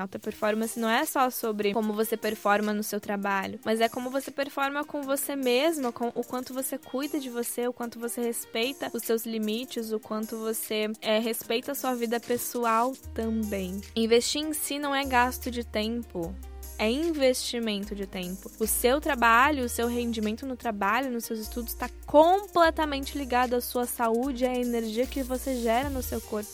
[0.00, 4.10] Alta performance não é só sobre como você performa no seu trabalho, mas é como
[4.10, 8.20] você performa com você mesma, com o quanto você cuida de você, o quanto você
[8.22, 13.80] respeita os seus limites, o quanto você é, respeita a sua vida pessoal também.
[13.94, 16.34] Investir em si não é gasto de tempo,
[16.78, 18.50] é investimento de tempo.
[18.58, 23.60] O seu trabalho, o seu rendimento no trabalho, nos seus estudos, está completamente ligado à
[23.60, 26.48] sua saúde à energia que você gera no seu corpo.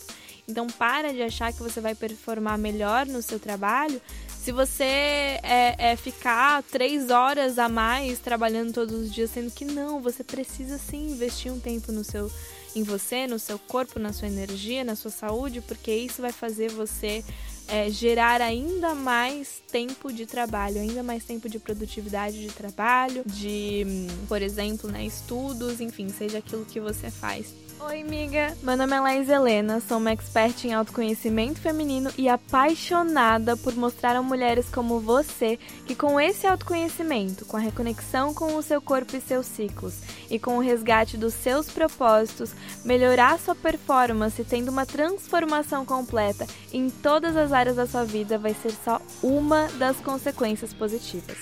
[0.49, 4.01] Então, para de achar que você vai performar melhor no seu trabalho
[4.47, 9.65] se você é, é, ficar três horas a mais trabalhando todos os dias, sendo que
[9.65, 12.31] não, você precisa sim investir um tempo no seu,
[12.73, 16.71] em você, no seu corpo, na sua energia, na sua saúde, porque isso vai fazer
[16.71, 17.25] você
[17.67, 23.85] é, gerar ainda mais tempo de trabalho, ainda mais tempo de produtividade de trabalho, de,
[24.29, 27.66] por exemplo, né, estudos, enfim, seja aquilo que você faz.
[27.79, 28.57] Oi, amiga!
[28.63, 34.17] Meu nome é Laís Helena, sou uma expert em autoconhecimento feminino e apaixonada por mostrar
[34.17, 39.15] a mulheres como você que, com esse autoconhecimento, com a reconexão com o seu corpo
[39.15, 44.87] e seus ciclos e com o resgate dos seus propósitos, melhorar sua performance tendo uma
[44.87, 50.73] transformação completa em todas as áreas da sua vida vai ser só uma das consequências
[50.73, 51.37] positivas.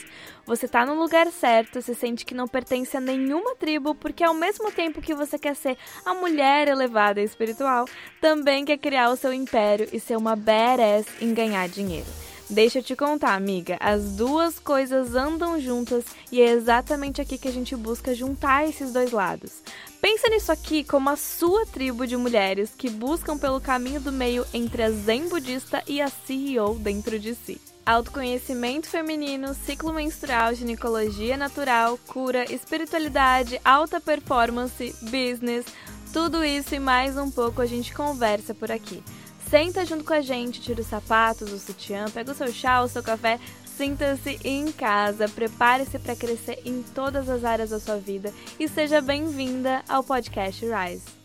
[0.46, 4.34] Você tá no lugar certo, se sente que não pertence a nenhuma tribo, porque ao
[4.34, 7.86] mesmo tempo que você quer ser a mulher elevada e espiritual,
[8.20, 12.06] também quer criar o seu império e ser uma badass em ganhar dinheiro.
[12.50, 17.48] Deixa eu te contar, amiga, as duas coisas andam juntas e é exatamente aqui que
[17.48, 19.62] a gente busca juntar esses dois lados.
[20.04, 24.44] Pensa nisso aqui como a sua tribo de mulheres que buscam pelo caminho do meio
[24.52, 27.58] entre a zen budista e a CEO dentro de si.
[27.86, 35.64] Autoconhecimento feminino, ciclo menstrual, ginecologia natural, cura, espiritualidade, alta performance, business,
[36.12, 39.02] tudo isso e mais um pouco a gente conversa por aqui.
[39.48, 42.88] Senta junto com a gente, tira os sapatos, o sutiã, pega o seu chá, o
[42.88, 43.40] seu café,
[43.76, 49.00] sinta-se em casa, prepare-se para crescer em todas as áreas da sua vida e seja
[49.00, 51.23] bem-vinda ao podcast Rise.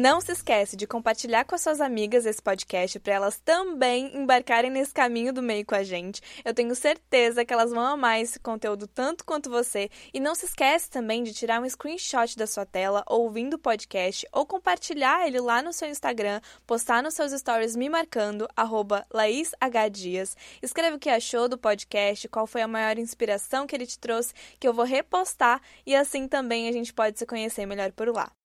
[0.00, 4.70] Não se esquece de compartilhar com as suas amigas esse podcast para elas também embarcarem
[4.70, 6.22] nesse caminho do meio com a gente.
[6.44, 9.90] Eu tenho certeza que elas vão amar esse conteúdo tanto quanto você.
[10.14, 14.24] E não se esquece também de tirar um screenshot da sua tela ouvindo o podcast
[14.30, 20.36] ou compartilhar ele lá no seu Instagram, postar nos seus stories me marcando, arroba LaísHDias.
[20.62, 24.32] Escreve o que achou do podcast, qual foi a maior inspiração que ele te trouxe,
[24.60, 28.37] que eu vou repostar e assim também a gente pode se conhecer melhor por lá.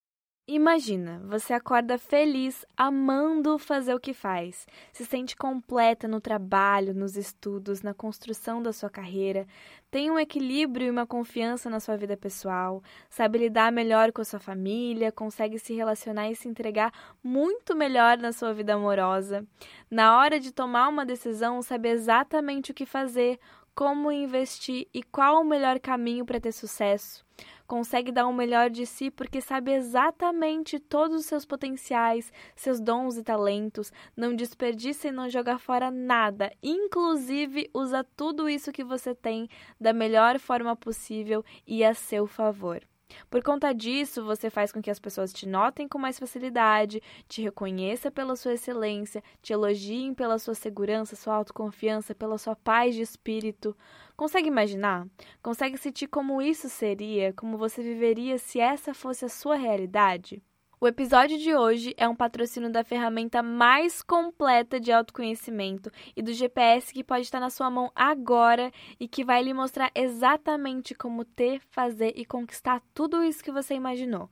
[0.46, 7.16] Imagina, você acorda feliz, amando fazer o que faz, se sente completa no trabalho, nos
[7.16, 9.48] estudos, na construção da sua carreira,
[9.90, 14.26] tem um equilíbrio e uma confiança na sua vida pessoal, sabe lidar melhor com a
[14.26, 16.92] sua família, consegue se relacionar e se entregar
[17.24, 19.48] muito melhor na sua vida amorosa.
[19.90, 23.40] Na hora de tomar uma decisão, sabe exatamente o que fazer,
[23.74, 27.24] como investir e qual o melhor caminho para ter sucesso
[27.68, 33.18] consegue dar o melhor de si porque sabe exatamente todos os seus potenciais, seus dons
[33.18, 39.16] e talentos, não desperdiça e não joga fora nada, inclusive usa tudo isso que você
[39.16, 42.81] tem da melhor forma possível e a seu favor.
[43.29, 47.41] Por conta disso, você faz com que as pessoas te notem com mais facilidade, te
[47.41, 53.01] reconheça pela sua excelência, te elogiem pela sua segurança, sua autoconfiança, pela sua paz de
[53.01, 53.75] espírito.
[54.16, 55.07] Consegue imaginar?
[55.41, 60.41] Consegue sentir como isso seria, como você viveria se essa fosse a sua realidade?
[60.84, 66.34] O episódio de hoje é um patrocínio da ferramenta mais completa de autoconhecimento e do
[66.34, 71.24] GPS que pode estar na sua mão agora e que vai lhe mostrar exatamente como
[71.24, 74.30] ter, fazer e conquistar tudo isso que você imaginou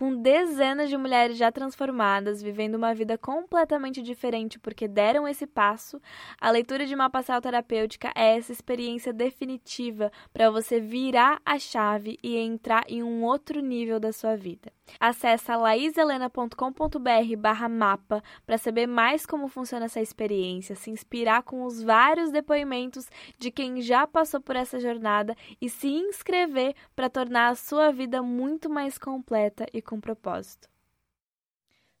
[0.00, 6.00] com dezenas de mulheres já transformadas, vivendo uma vida completamente diferente porque deram esse passo,
[6.40, 12.18] a leitura de mapa astral terapêutica é essa experiência definitiva para você virar a chave
[12.22, 14.72] e entrar em um outro nível da sua vida.
[14.98, 21.82] Acesse laiselena.com.br barra mapa para saber mais como funciona essa experiência, se inspirar com os
[21.82, 23.08] vários depoimentos
[23.38, 28.22] de quem já passou por essa jornada e se inscrever para tornar a sua vida
[28.22, 30.68] muito mais completa e com propósito.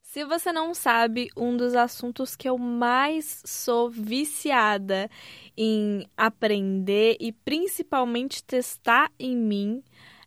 [0.00, 5.10] Se você não sabe, um dos assuntos que eu mais sou viciada
[5.56, 9.82] em aprender e principalmente testar em mim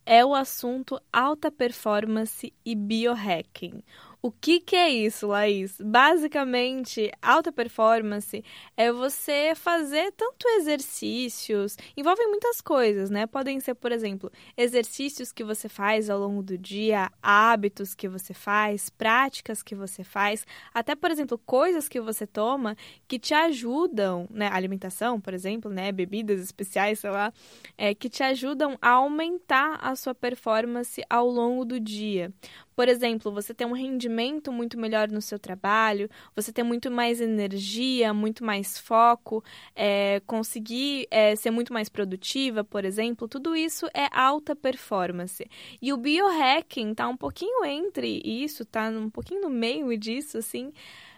[0.05, 3.81] é o assunto alta performance e biohacking.
[4.25, 5.75] O que, que é isso, Laís?
[5.81, 8.41] Basicamente, alta performance
[8.77, 13.27] é você fazer tanto exercícios, envolvem muitas coisas, né?
[13.27, 18.33] Podem ser, por exemplo, exercícios que você faz ao longo do dia, hábitos que você
[18.33, 22.77] faz, práticas que você faz, até, por exemplo, coisas que você toma
[23.09, 24.47] que te ajudam, né?
[24.53, 25.91] Alimentação, por exemplo, né?
[25.91, 27.33] Bebidas especiais, sei lá,
[27.77, 32.31] é, que te ajudam a aumentar a sua performance ao longo do dia.
[32.75, 37.21] Por exemplo, você tem um rendimento muito melhor no seu trabalho, você tem muito mais
[37.21, 39.43] energia, muito mais foco,
[39.75, 45.45] é, conseguir é, ser muito mais produtiva, por exemplo, tudo isso é alta performance.
[45.81, 50.71] E o biohacking está um pouquinho entre isso, está um pouquinho no meio disso, assim.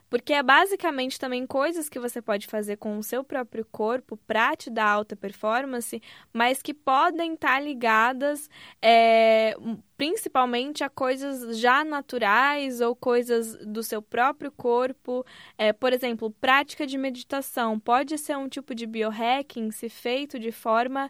[0.10, 4.56] Porque é basicamente também coisas que você pode fazer com o seu próprio corpo para
[4.56, 8.50] te dar alta performance, mas que podem estar tá ligadas
[8.82, 9.56] é,
[9.98, 15.26] principalmente a coisas já naturais ou coisas do seu próprio corpo.
[15.58, 20.52] É, por exemplo, prática de meditação pode ser um tipo de biohacking se feito de
[20.52, 21.10] forma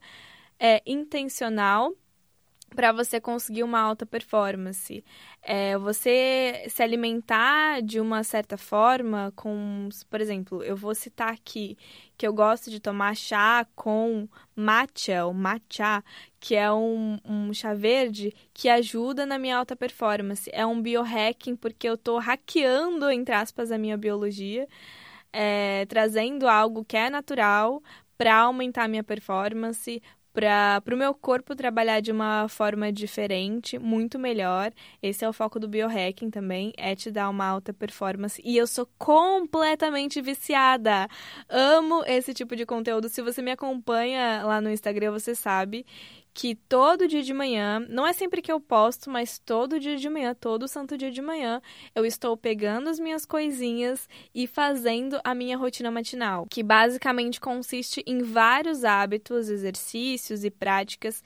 [0.60, 1.94] é, intencional
[2.76, 5.04] para você conseguir uma alta performance.
[5.42, 11.78] É, você se alimentar de uma certa forma, com, por exemplo, eu vou citar aqui
[12.18, 16.04] que eu gosto de tomar chá com matcha, ou matcha,
[16.40, 20.50] que é um, um chá verde que ajuda na minha alta performance.
[20.54, 24.68] É um biohacking porque eu estou hackeando, entre aspas, a minha biologia,
[25.34, 27.82] é, trazendo algo que é natural
[28.18, 30.02] para aumentar minha performance,
[30.36, 34.74] para o meu corpo trabalhar de uma forma diferente, muito melhor.
[35.02, 38.42] Esse é o foco do biohacking também, é te dar uma alta performance.
[38.44, 41.08] E eu sou completamente viciada.
[41.48, 43.08] Amo esse tipo de conteúdo.
[43.08, 45.86] Se você me acompanha lá no Instagram, você sabe
[46.36, 50.10] que todo dia de manhã, não é sempre que eu posto, mas todo dia de
[50.10, 51.62] manhã, todo santo dia de manhã,
[51.96, 58.04] eu estou pegando as minhas coisinhas e fazendo a minha rotina matinal, que basicamente consiste
[58.06, 61.24] em vários hábitos, exercícios e práticas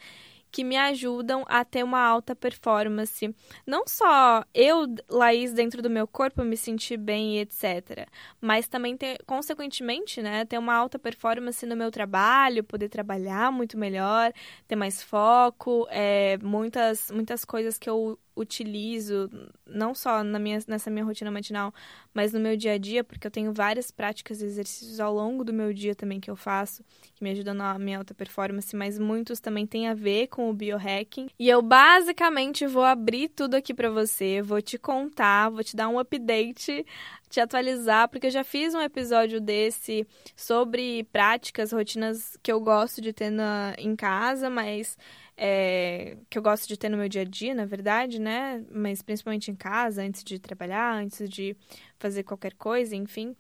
[0.52, 3.34] que me ajudam a ter uma alta performance.
[3.66, 8.08] Não só eu, Laís, dentro do meu corpo, me sentir bem e etc.
[8.42, 13.78] Mas também ter, consequentemente, né, ter uma alta performance no meu trabalho, poder trabalhar muito
[13.78, 14.32] melhor,
[14.68, 19.30] ter mais foco, é, muitas, muitas coisas que eu utilizo,
[19.68, 21.74] não só na minha, nessa minha rotina matinal,
[22.14, 25.44] mas no meu dia a dia, porque eu tenho várias práticas e exercícios ao longo
[25.44, 26.84] do meu dia também que eu faço,
[27.16, 30.54] que me ajudam na minha alta performance, mas muitos também têm a ver com o
[30.54, 31.28] biohacking.
[31.38, 35.90] E eu basicamente vou abrir tudo aqui para você, vou te contar, vou te dar
[35.90, 36.86] um update
[37.30, 40.06] te atualizar, porque eu já fiz um episódio desse
[40.36, 44.98] sobre práticas, rotinas que eu gosto de ter na, em casa, mas
[45.38, 48.66] é, que eu gosto de ter no meu dia a dia, na verdade, né?
[48.72, 51.56] Mas principalmente em casa, antes de trabalhar, antes de
[52.00, 53.36] fazer qualquer coisa, enfim.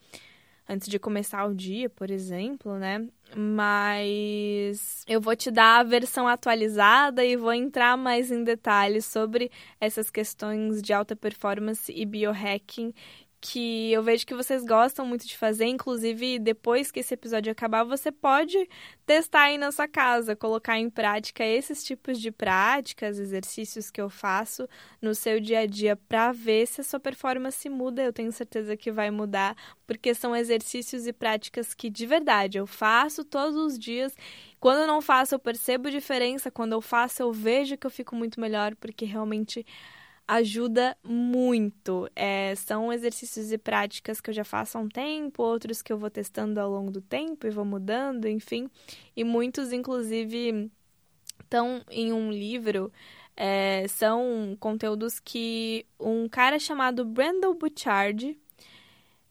[0.72, 3.08] Antes de começar o dia, por exemplo, né?
[3.36, 9.52] Mas eu vou te dar a versão atualizada e vou entrar mais em detalhes sobre
[9.82, 12.94] essas questões de alta performance e biohacking
[13.42, 15.66] que eu vejo que vocês gostam muito de fazer.
[15.66, 18.68] Inclusive, depois que esse episódio acabar, você pode
[19.06, 24.10] testar aí na sua casa, colocar em prática esses tipos de práticas, exercícios que eu
[24.10, 24.68] faço
[25.02, 28.04] no seu dia a dia para ver se a sua performance muda.
[28.04, 29.56] Eu tenho certeza que vai mudar,
[29.88, 34.14] porque são exercícios e práticas que de verdade eu faço todos os dias.
[34.60, 36.52] Quando eu não faço, eu percebo diferença.
[36.52, 39.66] Quando eu faço, eu vejo que eu fico muito melhor, porque realmente
[40.30, 42.08] ajuda muito.
[42.16, 45.98] É, são exercícios e práticas que eu já faço há um tempo, outros que eu
[45.98, 48.70] vou testando ao longo do tempo e vou mudando, enfim.
[49.16, 50.70] E muitos, inclusive,
[51.42, 52.92] estão em um livro.
[53.36, 58.38] É, são conteúdos que um cara chamado Brandon Bouchard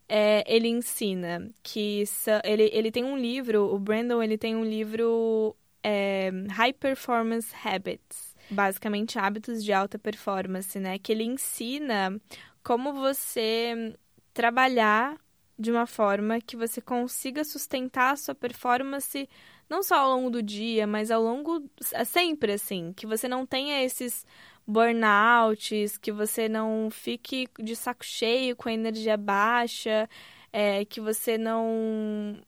[0.09, 2.03] é, ele ensina que
[2.43, 8.28] ele, ele tem um livro, o Brandon ele tem um livro é, High Performance Habits
[8.51, 10.99] basicamente hábitos de alta performance, né?
[10.99, 12.21] Que ele ensina
[12.63, 13.95] como você
[14.33, 15.17] trabalhar
[15.59, 19.29] de uma forma que você consiga sustentar a sua performance
[19.69, 23.45] não só ao longo do dia, mas ao longo é sempre assim, que você não
[23.45, 24.25] tenha esses
[24.67, 30.09] burnouts, que você não fique de saco cheio com a energia baixa,
[30.53, 32.39] é, que você não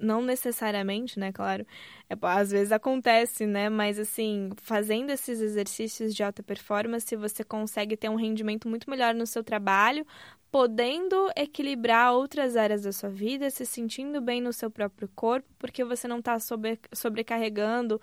[0.00, 1.66] não necessariamente, né, claro,
[2.08, 7.96] é, às vezes acontece, né, mas assim, fazendo esses exercícios de alta performance, você consegue
[7.96, 10.06] ter um rendimento muito melhor no seu trabalho,
[10.50, 15.84] podendo equilibrar outras áreas da sua vida, se sentindo bem no seu próprio corpo, porque
[15.84, 18.00] você não está sobre, sobrecarregando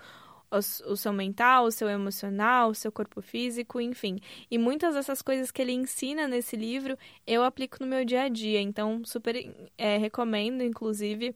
[0.49, 4.19] o, seu mental, o seu emocional, o seu corpo físico, enfim.
[4.49, 8.29] E muitas dessas coisas que ele ensina nesse livro eu aplico no meu dia a
[8.29, 8.61] dia.
[8.61, 9.35] Então, super
[9.77, 11.35] é, recomendo, inclusive,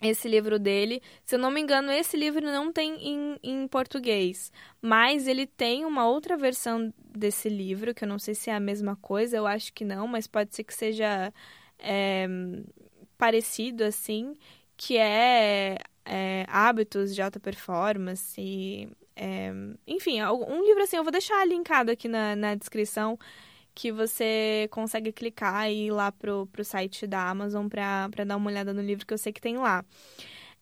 [0.00, 1.02] esse livro dele.
[1.24, 5.84] Se eu não me engano, esse livro não tem em, em português, mas ele tem
[5.84, 9.46] uma outra versão desse livro, que eu não sei se é a mesma coisa, eu
[9.46, 11.32] acho que não, mas pode ser que seja
[11.78, 12.26] é,
[13.16, 14.34] parecido assim,
[14.76, 18.88] que é, é, Hábitos de Alta Performance.
[19.16, 19.52] É,
[19.86, 23.18] enfim, um livro assim, eu vou deixar linkado aqui na, na descrição
[23.78, 28.50] que você consegue clicar e ir lá pro, pro site da Amazon para dar uma
[28.50, 29.84] olhada no livro que eu sei que tem lá.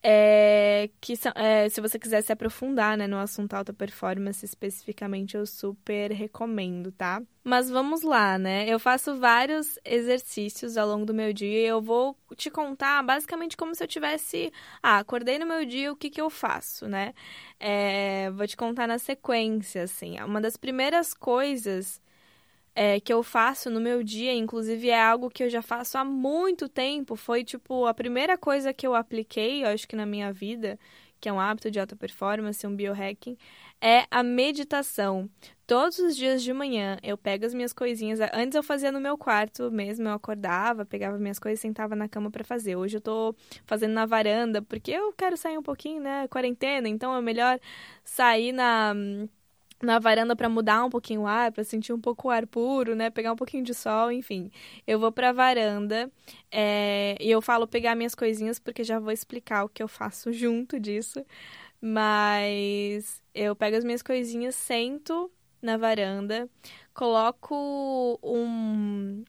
[0.02, 5.46] É, que é, se você quiser se aprofundar né, no assunto alta performance especificamente, eu
[5.46, 7.22] super recomendo, tá?
[7.42, 8.68] Mas vamos lá, né?
[8.68, 13.56] Eu faço vários exercícios ao longo do meu dia e eu vou te contar basicamente
[13.56, 14.52] como se eu tivesse.
[14.82, 17.14] Ah, acordei no meu dia, o que, que eu faço, né?
[17.58, 20.20] É, vou te contar na sequência, assim.
[20.20, 21.98] Uma das primeiras coisas
[22.76, 26.04] é, que eu faço no meu dia, inclusive é algo que eu já faço há
[26.04, 27.16] muito tempo.
[27.16, 30.78] Foi tipo a primeira coisa que eu apliquei, eu acho que na minha vida,
[31.18, 33.38] que é um hábito de alta performance, um biohacking,
[33.80, 35.28] é a meditação.
[35.66, 38.20] Todos os dias de manhã eu pego as minhas coisinhas.
[38.32, 42.08] Antes eu fazia no meu quarto mesmo, eu acordava, pegava minhas coisas e sentava na
[42.08, 42.76] cama para fazer.
[42.76, 46.28] Hoje eu tô fazendo na varanda porque eu quero sair um pouquinho, né?
[46.28, 47.58] Quarentena, então é melhor
[48.04, 48.94] sair na
[49.82, 52.94] na varanda para mudar um pouquinho o ar, para sentir um pouco o ar puro,
[52.94, 53.10] né?
[53.10, 54.50] Pegar um pouquinho de sol, enfim.
[54.86, 56.10] Eu vou para a varanda
[56.50, 60.32] é, e eu falo pegar minhas coisinhas porque já vou explicar o que eu faço
[60.32, 61.24] junto disso.
[61.80, 65.30] Mas eu pego as minhas coisinhas, sento
[65.60, 66.48] na varanda,
[66.94, 69.24] coloco um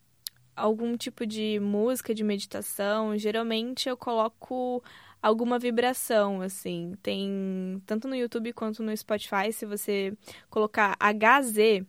[0.55, 3.17] algum tipo de música de meditação.
[3.17, 4.83] Geralmente eu coloco
[5.21, 6.93] alguma vibração, assim.
[7.01, 10.13] Tem tanto no YouTube quanto no Spotify, se você
[10.49, 11.85] colocar HZ,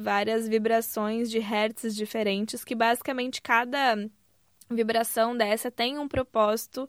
[0.00, 3.96] várias vibrações de hertz diferentes, que basicamente cada
[4.70, 6.88] vibração dessa tem um propósito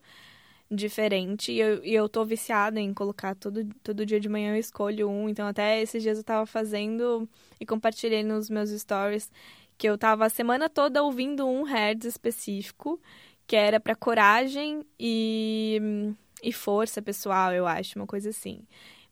[0.70, 1.52] diferente.
[1.52, 5.10] E eu, e eu tô viciada em colocar todo, todo dia de manhã eu escolho
[5.10, 5.28] um.
[5.28, 7.28] Então, até esses dias eu tava fazendo
[7.60, 9.32] e compartilhei nos meus stories
[9.78, 13.02] que eu tava a semana toda ouvindo um hertz específico,
[13.48, 16.14] que era para coragem e,
[16.44, 18.64] e força pessoal, eu acho, uma coisa assim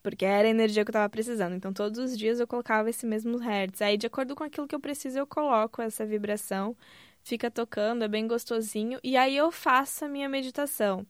[0.09, 1.55] porque era a energia que eu estava precisando.
[1.55, 3.81] Então, todos os dias eu colocava esse mesmo hertz.
[3.81, 6.75] Aí, de acordo com aquilo que eu preciso, eu coloco essa vibração,
[7.23, 11.05] fica tocando, é bem gostosinho, e aí eu faço a minha meditação.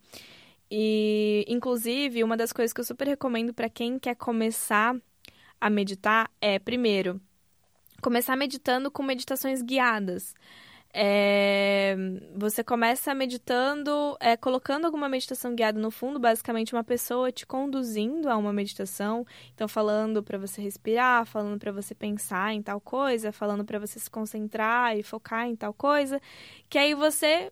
[0.70, 4.96] E, inclusive, uma das coisas que eu super recomendo para quem quer começar
[5.60, 7.20] a meditar é, primeiro,
[8.02, 10.36] começar meditando com meditações guiadas.
[10.92, 11.96] É,
[12.36, 18.28] você começa meditando, é, colocando alguma meditação guiada no fundo, basicamente uma pessoa te conduzindo
[18.28, 23.32] a uma meditação, então falando para você respirar, falando para você pensar em tal coisa,
[23.32, 26.20] falando para você se concentrar e focar em tal coisa,
[26.68, 27.52] que aí você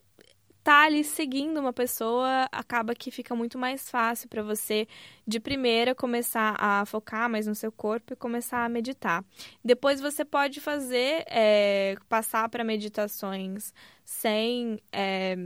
[0.68, 4.86] tá ali seguindo uma pessoa, acaba que fica muito mais fácil para você,
[5.26, 9.24] de primeira, começar a focar mais no seu corpo e começar a meditar.
[9.64, 14.78] Depois você pode fazer, é, passar para meditações sem.
[14.92, 15.38] É,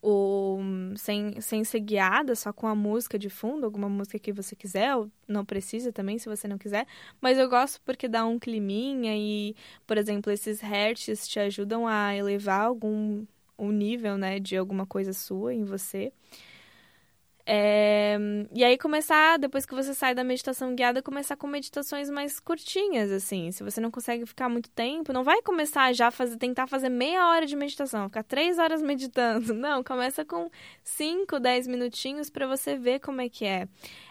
[0.00, 0.58] o,
[0.96, 4.96] sem, sem ser guiada, só com a música de fundo, alguma música que você quiser,
[4.96, 6.86] ou não precisa também, se você não quiser.
[7.20, 9.54] Mas eu gosto porque dá um climinha e,
[9.86, 13.24] por exemplo, esses hertz te ajudam a elevar algum
[13.56, 16.12] o nível, né, de alguma coisa sua em você.
[17.46, 18.16] É...
[18.54, 23.10] E aí começar, depois que você sai da meditação guiada, começar com meditações mais curtinhas,
[23.10, 23.50] assim.
[23.52, 27.28] Se você não consegue ficar muito tempo, não vai começar já fazer, tentar fazer meia
[27.28, 29.52] hora de meditação, ficar três horas meditando.
[29.64, 30.50] Não, começa com
[30.82, 33.68] cinco, dez minutinhos para você ver como é que é.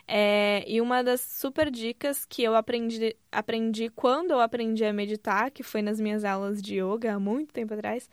[0.07, 0.63] é.
[0.67, 5.63] E uma das super dicas que eu aprendi, aprendi quando eu aprendi a meditar, que
[5.63, 8.09] foi nas minhas aulas de yoga há muito tempo atrás,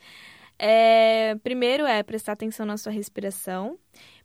[0.63, 3.79] é, primeiro é prestar atenção na sua respiração,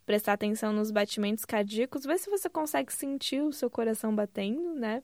[0.04, 5.02] prestar atenção nos batimentos cardíacos, ver se você consegue sentir o seu coração batendo, né?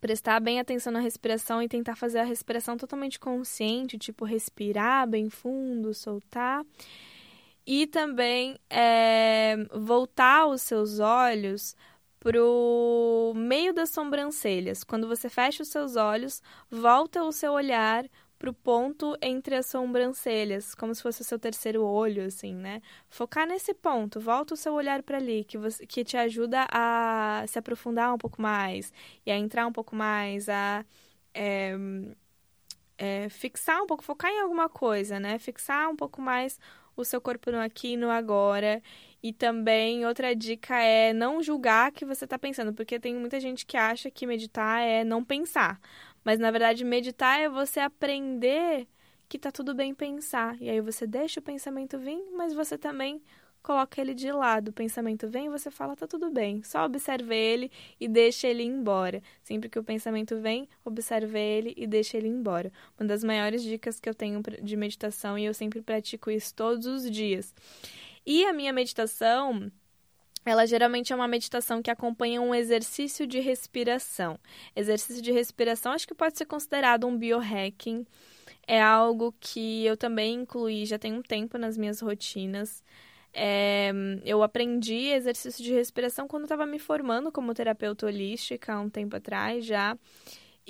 [0.00, 5.28] Prestar bem atenção na respiração e tentar fazer a respiração totalmente consciente, tipo respirar bem
[5.28, 6.64] fundo, soltar.
[7.66, 11.74] E também é, voltar os seus olhos
[12.20, 14.84] pro meio das sobrancelhas.
[14.84, 16.40] Quando você fecha os seus olhos,
[16.70, 21.82] volta o seu olhar pro ponto entre as sobrancelhas, como se fosse o seu terceiro
[21.84, 22.80] olho, assim, né?
[23.08, 27.44] Focar nesse ponto, volta o seu olhar para ali, que, você, que te ajuda a
[27.48, 28.92] se aprofundar um pouco mais
[29.26, 30.84] e a entrar um pouco mais, a
[31.34, 31.74] é,
[32.96, 35.38] é, fixar um pouco, focar em alguma coisa, né?
[35.38, 36.58] Fixar um pouco mais
[36.96, 38.82] o seu corpo no aqui e no agora.
[39.22, 43.66] E também outra dica é não julgar que você está pensando, porque tem muita gente
[43.66, 45.80] que acha que meditar é não pensar.
[46.24, 48.86] Mas na verdade, meditar é você aprender
[49.28, 50.60] que tá tudo bem pensar.
[50.60, 53.22] E aí você deixa o pensamento vir, mas você também
[53.62, 54.68] coloca ele de lado.
[54.68, 56.62] O pensamento vem e você fala, tá tudo bem.
[56.62, 57.70] Só observe ele
[58.00, 59.22] e deixa ele embora.
[59.42, 62.72] Sempre que o pensamento vem, observe ele e deixa ele embora.
[62.98, 66.86] Uma das maiores dicas que eu tenho de meditação e eu sempre pratico isso todos
[66.86, 67.54] os dias.
[68.24, 69.70] E a minha meditação,
[70.44, 74.38] ela geralmente é uma meditação que acompanha um exercício de respiração.
[74.74, 78.06] Exercício de respiração acho que pode ser considerado um biohacking.
[78.66, 82.82] É algo que eu também incluí já tem um tempo nas minhas rotinas.
[83.32, 83.92] É,
[84.24, 89.16] eu aprendi exercício de respiração quando estava me formando como terapeuta holística há um tempo
[89.16, 89.96] atrás já.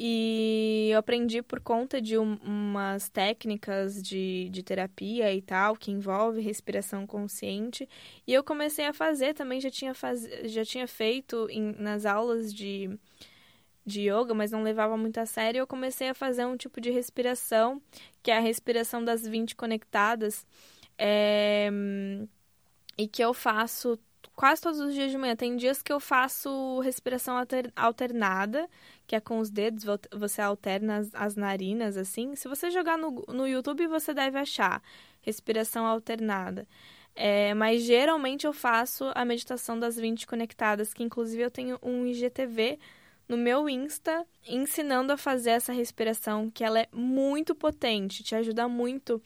[0.00, 5.90] E eu aprendi por conta de um, umas técnicas de, de terapia e tal, que
[5.90, 7.88] envolve respiração consciente.
[8.24, 12.54] E eu comecei a fazer também, já tinha, faz, já tinha feito em, nas aulas
[12.54, 12.96] de,
[13.84, 15.58] de yoga, mas não levava muito a sério.
[15.58, 17.82] Eu comecei a fazer um tipo de respiração,
[18.22, 20.46] que é a respiração das 20 conectadas.
[20.96, 21.68] É,
[22.96, 23.98] e que eu faço
[24.34, 25.36] quase todos os dias de manhã.
[25.36, 27.36] Tem dias que eu faço respiração
[27.76, 28.68] alternada,
[29.06, 32.34] que é com os dedos, você alterna as, as narinas, assim.
[32.34, 34.82] Se você jogar no, no YouTube, você deve achar
[35.20, 36.66] respiração alternada.
[37.14, 42.06] É, mas geralmente eu faço a meditação das 20 conectadas, que inclusive eu tenho um
[42.06, 42.78] IGTV
[43.28, 48.68] no meu Insta ensinando a fazer essa respiração, que ela é muito potente, te ajuda
[48.68, 49.20] muito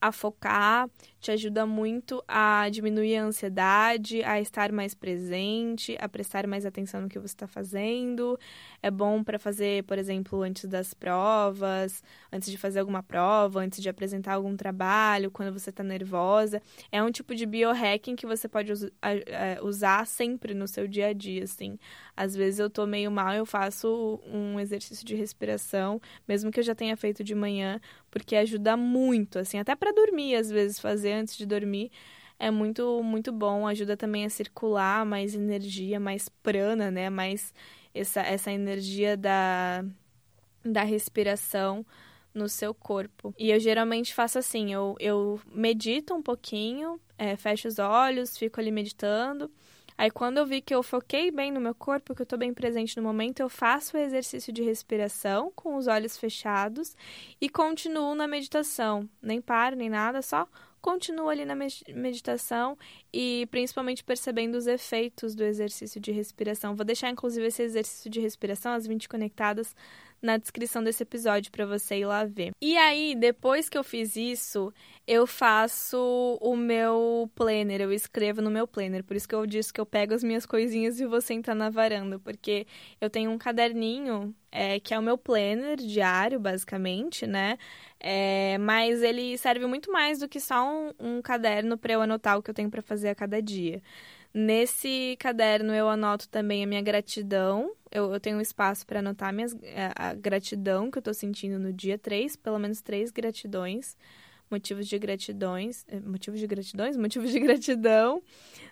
[0.00, 0.88] a focar,
[1.20, 7.00] te ajuda muito a diminuir a ansiedade, a estar mais presente, a prestar mais atenção
[7.00, 8.38] no que você está fazendo.
[8.82, 13.82] É bom para fazer, por exemplo, antes das provas, antes de fazer alguma prova, antes
[13.82, 16.62] de apresentar algum trabalho, quando você está nervosa.
[16.92, 18.72] É um tipo de biohacking que você pode
[19.62, 21.78] usar sempre no seu dia a dia, assim.
[22.16, 26.64] Às vezes eu tô meio mal, eu faço um exercício de respiração, mesmo que eu
[26.64, 27.80] já tenha feito de manhã,
[28.10, 31.90] porque ajuda muito, assim, até para dormir, às vezes fazer antes de dormir
[32.38, 37.08] é muito muito bom, ajuda também a circular mais energia, mais prana, né?
[37.08, 37.52] Mais
[37.94, 39.84] essa, essa energia da,
[40.64, 41.84] da respiração
[42.34, 43.34] no seu corpo.
[43.38, 48.60] E eu geralmente faço assim, eu, eu medito um pouquinho, é, fecho os olhos, fico
[48.60, 49.50] ali meditando.
[49.98, 52.52] Aí quando eu vi que eu foquei bem no meu corpo, que eu estou bem
[52.52, 56.96] presente no momento, eu faço o exercício de respiração com os olhos fechados
[57.40, 59.08] e continuo na meditação.
[59.22, 60.48] Nem paro, nem nada, só
[60.86, 62.78] continuo ali na meditação
[63.12, 66.76] e principalmente percebendo os efeitos do exercício de respiração.
[66.76, 69.74] Vou deixar inclusive esse exercício de respiração, as 20 conectadas,
[70.20, 72.52] na descrição desse episódio para você ir lá ver.
[72.60, 74.72] E aí, depois que eu fiz isso,
[75.06, 79.04] eu faço o meu planner, eu escrevo no meu planner.
[79.04, 81.70] Por isso que eu disse que eu pego as minhas coisinhas e vou sentar na
[81.70, 82.66] varanda, porque
[83.00, 87.58] eu tenho um caderninho é, que é o meu planner diário, basicamente, né?
[88.00, 92.38] É, mas ele serve muito mais do que só um, um caderno para eu anotar
[92.38, 93.82] o que eu tenho para fazer a cada dia.
[94.38, 97.74] Nesse caderno eu anoto também a minha gratidão.
[97.90, 101.14] Eu, eu tenho um espaço para anotar minhas, a, é, a, gratidão que eu estou
[101.14, 103.96] sentindo no dia, três, pelo menos três gratidões,
[104.50, 108.22] motivos de gratidões, é, motivos de gratidões, motivos de gratidão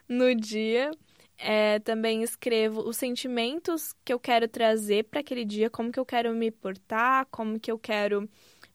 [0.07, 0.90] no dia.
[1.38, 6.05] É, também escrevo os sentimentos que eu quero trazer para aquele dia, como que eu
[6.05, 8.29] quero me portar, como que eu quero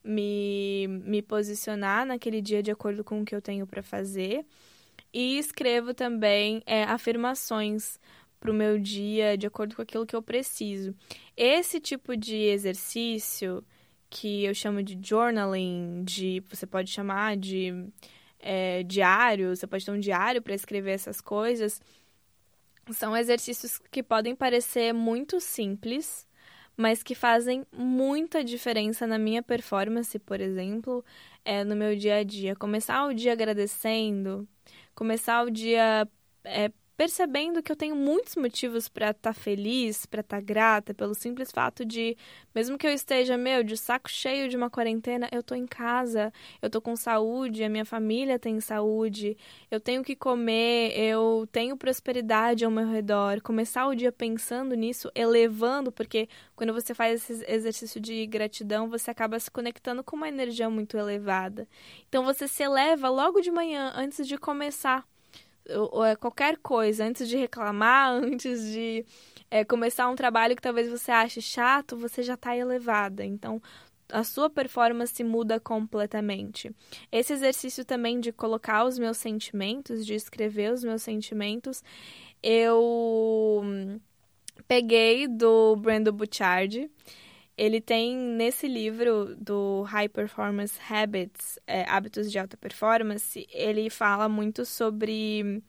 [0.04, 4.43] me, me posicionar naquele dia de acordo com o que eu tenho para fazer.
[5.13, 8.00] E escrevo também é, afirmações
[8.39, 10.95] para o meu dia de acordo com aquilo que eu preciso.
[11.36, 13.63] Esse tipo de exercício
[14.10, 17.74] que eu chamo de journaling, de você pode chamar de
[18.39, 21.82] é, diário, você pode ter um diário para escrever essas coisas.
[22.91, 26.28] São exercícios que podem parecer muito simples,
[26.76, 31.04] mas que fazem muita diferença na minha performance, por exemplo,
[31.45, 32.56] é, no meu dia a dia.
[32.56, 34.48] Começar o dia agradecendo,
[34.99, 36.05] começar o dia
[36.43, 40.93] é, percebendo que eu tenho muitos motivos para estar tá feliz, para estar tá grata,
[40.93, 42.17] pelo simples fato de,
[42.53, 46.33] mesmo que eu esteja, meu, de saco cheio de uma quarentena, eu tô em casa,
[46.62, 49.38] eu tô com saúde, a minha família tem saúde,
[49.71, 53.41] eu tenho que comer, eu tenho prosperidade ao meu redor.
[53.41, 59.09] Começar o dia pensando nisso, elevando, porque quando você faz esse exercício de gratidão, você
[59.09, 61.65] acaba se conectando com uma energia muito elevada.
[62.09, 65.07] Então você se eleva logo de manhã, antes de começar
[66.19, 69.05] qualquer coisa, antes de reclamar, antes de
[69.49, 73.25] é, começar um trabalho que talvez você ache chato, você já está elevada.
[73.25, 73.62] Então,
[74.12, 76.71] a sua performance muda completamente.
[77.12, 81.84] Esse exercício também de colocar os meus sentimentos, de escrever os meus sentimentos,
[82.41, 83.62] eu
[84.67, 86.89] peguei do Brando Bouchard
[87.60, 94.30] ele tem nesse livro do High Performance Habits, é, Hábitos de Alta Performance, ele fala
[94.30, 95.62] muito sobre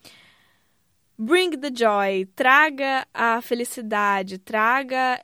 [1.19, 5.21] bring the joy, traga a felicidade, traga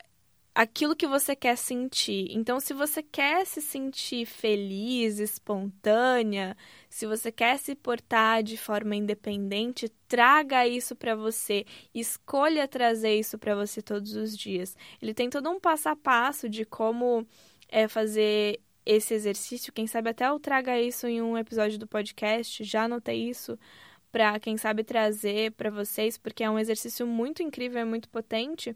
[0.53, 2.27] aquilo que você quer sentir.
[2.31, 6.57] Então, se você quer se sentir feliz, espontânea,
[6.97, 13.37] se você quer se portar de forma independente, traga isso para você, escolha trazer isso
[13.37, 14.75] para você todos os dias.
[14.99, 17.23] Ele tem todo um passo a passo de como
[17.69, 19.71] é fazer esse exercício.
[19.71, 22.63] Quem sabe até eu traga isso em um episódio do podcast.
[22.63, 23.59] Já anotei isso
[24.11, 28.75] para quem sabe trazer para vocês, porque é um exercício muito incrível, é muito potente.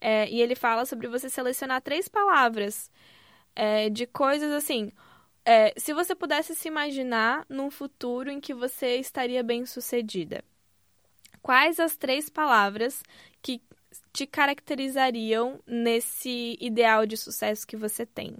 [0.00, 2.90] É, e ele fala sobre você selecionar três palavras
[3.54, 4.90] é, de coisas assim.
[5.50, 10.44] É, se você pudesse se imaginar num futuro em que você estaria bem sucedida,
[11.40, 13.02] quais as três palavras
[13.40, 13.62] que
[14.12, 18.36] te caracterizariam nesse ideal de sucesso que você tem?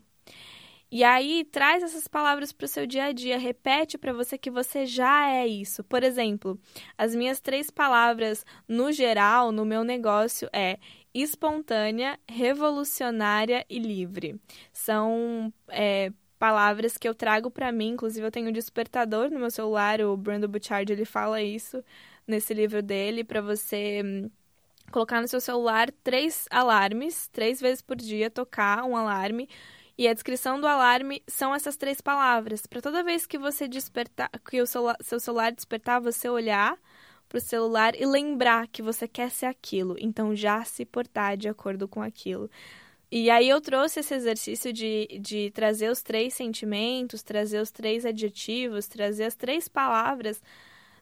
[0.90, 4.50] E aí traz essas palavras para o seu dia a dia, repete para você que
[4.50, 5.82] você já é isso.
[5.84, 6.60] Por exemplo,
[6.98, 10.78] as minhas três palavras no geral no meu negócio é
[11.14, 14.38] espontânea, revolucionária e livre.
[14.74, 19.50] São é, palavras que eu trago para mim, inclusive eu tenho um despertador no meu
[19.50, 21.82] celular, o Brando Bouchard ele fala isso
[22.26, 24.30] nesse livro dele para você hum,
[24.90, 29.48] colocar no seu celular três alarmes, três vezes por dia tocar um alarme.
[29.96, 32.66] E a descrição do alarme são essas três palavras.
[32.66, 36.78] Para toda vez que você despertar, que o seu, celular despertar, você olhar
[37.28, 41.48] para o celular e lembrar que você quer ser aquilo, então já se portar de
[41.48, 42.48] acordo com aquilo.
[43.10, 48.04] E aí eu trouxe esse exercício de, de trazer os três sentimentos, trazer os três
[48.04, 50.42] adjetivos, trazer as três palavras,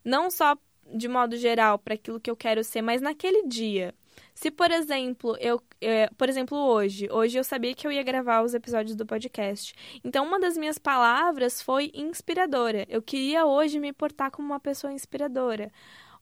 [0.05, 0.57] não só
[0.95, 3.93] de modo geral para aquilo que eu quero ser, mas naquele dia.
[4.35, 8.43] Se, por exemplo, eu, é, por exemplo, hoje, hoje eu sabia que eu ia gravar
[8.43, 9.75] os episódios do podcast.
[10.05, 12.87] Então, uma das minhas palavras foi inspiradora.
[12.89, 15.73] Eu queria hoje me portar como uma pessoa inspiradora.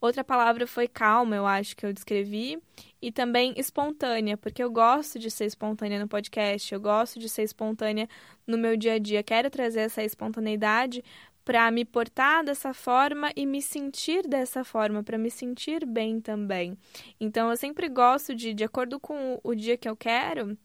[0.01, 2.63] Outra palavra foi calma, eu acho que eu descrevi.
[3.05, 7.43] E também espontânea, porque eu gosto de ser espontânea no podcast, eu gosto de ser
[7.43, 8.09] espontânea
[8.47, 9.23] no meu dia a dia.
[9.23, 11.05] Quero trazer essa espontaneidade
[11.45, 16.79] para me portar dessa forma e me sentir dessa forma, para me sentir bem também.
[17.21, 20.57] Então, eu sempre gosto de, de acordo com o dia que eu quero,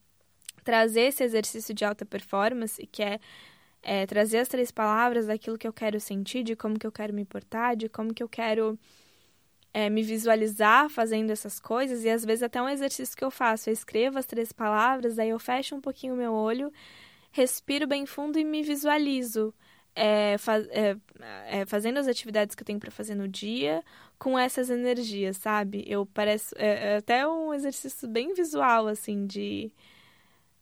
[0.63, 3.19] trazer esse exercício de alta performance, que é,
[3.84, 7.13] é trazer as três palavras daquilo que eu quero sentir, de como que eu quero
[7.13, 8.80] me portar, de como que eu quero
[9.73, 13.69] é, me visualizar fazendo essas coisas, e às vezes até um exercício que eu faço,
[13.69, 16.71] eu escrevo as três palavras, aí eu fecho um pouquinho o meu olho,
[17.32, 19.53] respiro bem fundo e me visualizo.
[19.95, 20.95] É, faz, é,
[21.47, 23.84] é, fazendo as atividades que eu tenho para fazer no dia
[24.17, 25.84] com essas energias, sabe?
[25.88, 29.71] Eu pareço é, é até um exercício bem visual assim de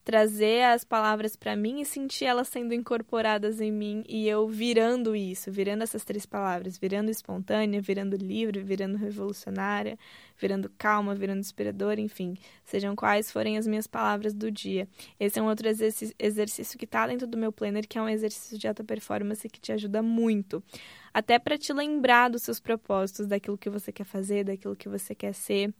[0.08, 5.14] trazer as palavras para mim e sentir elas sendo incorporadas em mim e eu virando
[5.14, 10.00] isso, virando essas três palavras, virando espontânea, virando livre, virando revolucionária,
[10.38, 14.88] virando calma, virando inspiradora, enfim, sejam quais forem as minhas palavras do dia.
[15.20, 18.58] Esse é um outro exercício, que está dentro do meu planner, que é um exercício
[18.58, 20.64] de alta performance que te ajuda muito,
[21.14, 25.14] até para te lembrar dos seus propósitos, daquilo que você quer fazer, daquilo que você
[25.14, 25.74] quer ser,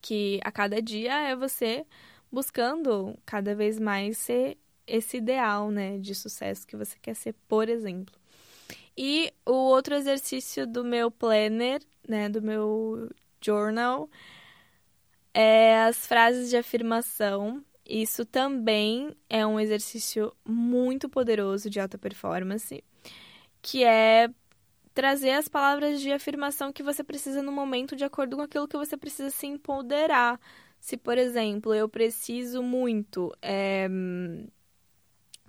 [0.00, 1.84] que a cada dia é você
[2.36, 7.66] buscando cada vez mais ser esse ideal, né, de sucesso que você quer ser, por
[7.66, 8.14] exemplo.
[8.94, 13.08] E o outro exercício do meu planner, né, do meu
[13.40, 14.10] journal,
[15.32, 17.64] é as frases de afirmação.
[17.86, 22.84] Isso também é um exercício muito poderoso de alta performance,
[23.62, 24.28] que é
[24.92, 28.76] trazer as palavras de afirmação que você precisa no momento de acordo com aquilo que
[28.76, 30.38] você precisa se empoderar,
[30.86, 33.88] se, por exemplo, eu preciso muito é,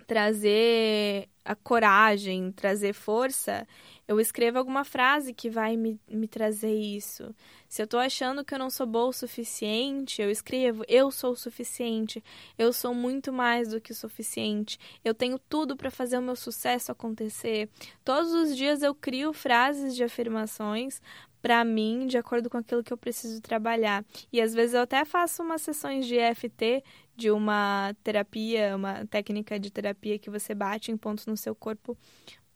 [0.04, 3.64] trazer a coragem, trazer força,
[4.08, 7.32] eu escrevo alguma frase que vai me, me trazer isso.
[7.68, 11.30] Se eu tô achando que eu não sou boa o suficiente, eu escrevo: eu sou
[11.30, 12.20] o suficiente,
[12.58, 16.34] eu sou muito mais do que o suficiente, eu tenho tudo para fazer o meu
[16.34, 17.68] sucesso acontecer.
[18.04, 21.00] Todos os dias eu crio frases de afirmações
[21.40, 24.04] para mim, de acordo com aquilo que eu preciso trabalhar.
[24.32, 26.82] E às vezes eu até faço umas sessões de EFT,
[27.16, 31.96] de uma terapia, uma técnica de terapia que você bate em pontos no seu corpo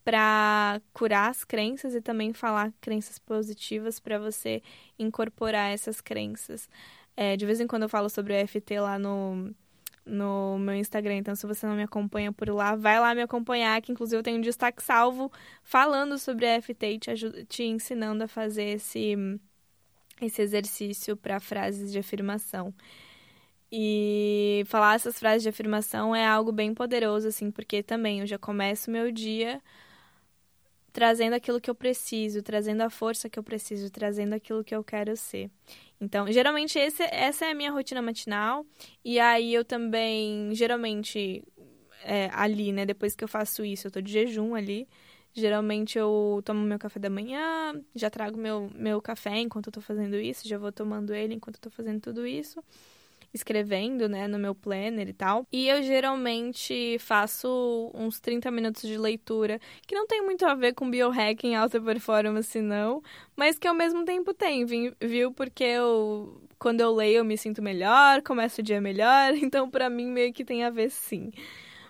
[0.03, 4.61] para curar as crenças e também falar crenças positivas para você
[4.99, 6.69] incorporar essas crenças.
[7.15, 9.53] É, de vez em quando eu falo sobre o EFT lá no,
[10.05, 13.81] no meu Instagram, então se você não me acompanha por lá, vai lá me acompanhar,
[13.81, 15.31] que inclusive eu tenho um destaque salvo
[15.63, 19.15] falando sobre EFT e te, te ensinando a fazer esse,
[20.21, 22.73] esse exercício para frases de afirmação.
[23.71, 28.37] E falar essas frases de afirmação é algo bem poderoso, assim, porque também eu já
[28.37, 29.61] começo meu dia
[30.93, 34.83] trazendo aquilo que eu preciso, trazendo a força que eu preciso, trazendo aquilo que eu
[34.83, 35.49] quero ser.
[35.99, 38.65] Então, geralmente esse, essa é a minha rotina matinal.
[39.03, 41.43] E aí eu também, geralmente,
[42.03, 44.87] é, ali, né, depois que eu faço isso, eu tô de jejum ali.
[45.33, 49.81] Geralmente eu tomo meu café da manhã, já trago meu, meu café enquanto eu tô
[49.81, 52.63] fazendo isso, já vou tomando ele enquanto eu tô fazendo tudo isso
[53.33, 55.45] escrevendo, né, no meu planner e tal.
[55.51, 60.73] E eu geralmente faço uns 30 minutos de leitura, que não tem muito a ver
[60.73, 63.01] com biohacking alta performance, não,
[63.35, 65.31] mas que ao mesmo tempo tem, viu?
[65.33, 69.89] Porque eu quando eu leio eu me sinto melhor, começo o dia melhor, então para
[69.89, 71.31] mim meio que tem a ver sim.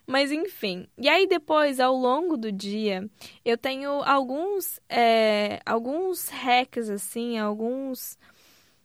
[0.05, 0.87] Mas enfim.
[0.97, 3.09] E aí depois, ao longo do dia,
[3.45, 8.17] eu tenho alguns, é, alguns hacks, assim, alguns,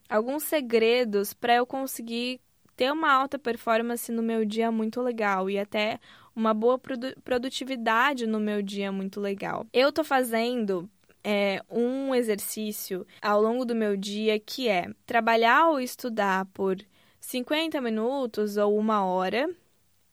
[0.09, 2.40] alguns segredos para eu conseguir
[2.79, 5.99] ter uma alta performance no meu dia muito legal e até
[6.35, 9.67] uma boa produ produtividade no meu dia muito legal.
[9.73, 10.88] Eu tô fazendo
[11.25, 16.79] é, um exercício ao longo do meu dia que é trabalhar ou estudar por
[17.21, 19.53] 50 minutos ou uma hora,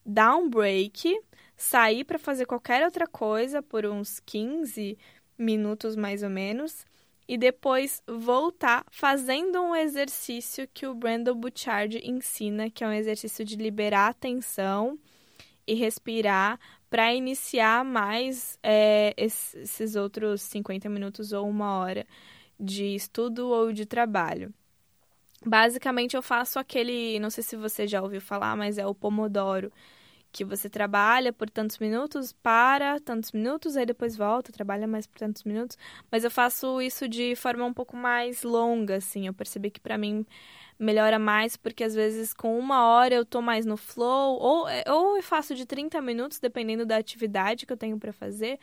[0.04, 1.16] dar um break,
[1.56, 4.98] sair para fazer qualquer outra coisa por uns 15
[5.38, 6.84] minutos mais ou menos
[7.28, 13.44] e depois voltar fazendo um exercício que o Brandon Bouchard ensina, que é um exercício
[13.44, 15.00] de liberar a tensão
[15.68, 16.60] e respirar
[16.90, 22.06] para iniciar mais é, esses outros 50 minutos ou uma hora
[22.60, 24.54] de estudo ou de trabalho.
[25.46, 29.72] Basicamente, eu faço aquele, não sei se você já ouviu falar, mas é o Pomodoro,
[30.36, 35.18] que você trabalha por tantos minutos, para tantos minutos, aí depois volta, trabalha mais por
[35.18, 35.78] tantos minutos.
[36.12, 39.28] Mas eu faço isso de forma um pouco mais longa, assim.
[39.28, 40.26] Eu percebi que para mim
[40.78, 45.16] melhora mais, porque às vezes com uma hora eu tô mais no flow, ou, ou
[45.16, 48.60] eu faço de 30 minutos, dependendo da atividade que eu tenho para fazer.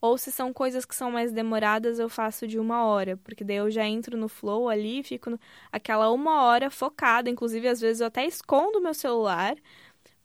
[0.00, 3.56] Ou se são coisas que são mais demoradas, eu faço de uma hora, porque daí
[3.56, 5.40] eu já entro no flow ali, fico no...
[5.72, 7.28] aquela uma hora focada.
[7.28, 9.56] Inclusive, às vezes eu até escondo meu celular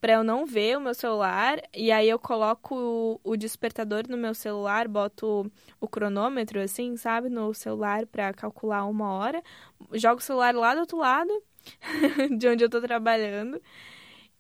[0.02, 1.62] para eu não ver o meu celular.
[1.74, 7.54] E aí eu coloco o, despertador no meu celular, boto o, cronômetro, assim, sabe, no
[7.54, 9.42] celular para calcular uma hora.
[9.94, 11.32] Jogo o celular lá do outro lado,
[12.38, 13.62] de onde eu tô trabalhando.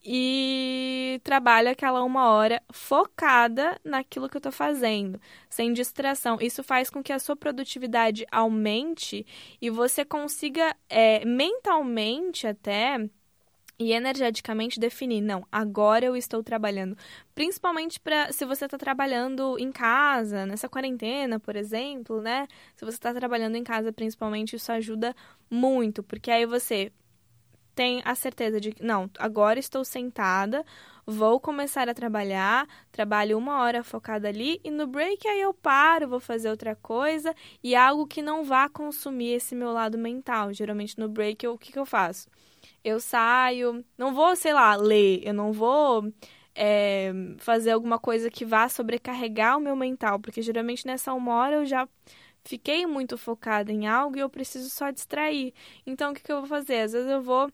[0.04, 6.40] E trabalho aquela uma hora focada naquilo que eu tô fazendo, sem distração.
[6.42, 9.26] Isso faz com que a sua produtividade aumente
[9.62, 12.98] e você consiga é, mentalmente até
[13.82, 16.96] e energeticamente definir, não, agora eu estou trabalhando.
[17.34, 22.48] Principalmente para se você está trabalhando em casa, nessa quarentena, por exemplo, né?
[22.76, 25.16] Se você está trabalhando em casa, principalmente, isso ajuda
[25.50, 26.92] muito, porque aí você
[27.74, 30.64] tem a certeza de que, não, agora estou sentada,
[31.04, 36.08] vou começar a trabalhar, trabalho uma hora focada ali e no break aí eu paro,
[36.08, 40.54] vou fazer outra coisa e algo que não vá consumir esse meu lado mental.
[40.54, 42.30] Geralmente no break eu, o que, que eu faço?
[42.84, 46.12] Eu saio, não vou, sei lá, ler, eu não vou
[46.56, 51.58] é, fazer alguma coisa que vá sobrecarregar o meu mental, porque geralmente nessa uma hora
[51.58, 51.88] eu já
[52.44, 55.54] fiquei muito focada em algo e eu preciso só distrair.
[55.86, 56.82] Então o que, que eu vou fazer?
[56.82, 57.52] Às vezes eu vou,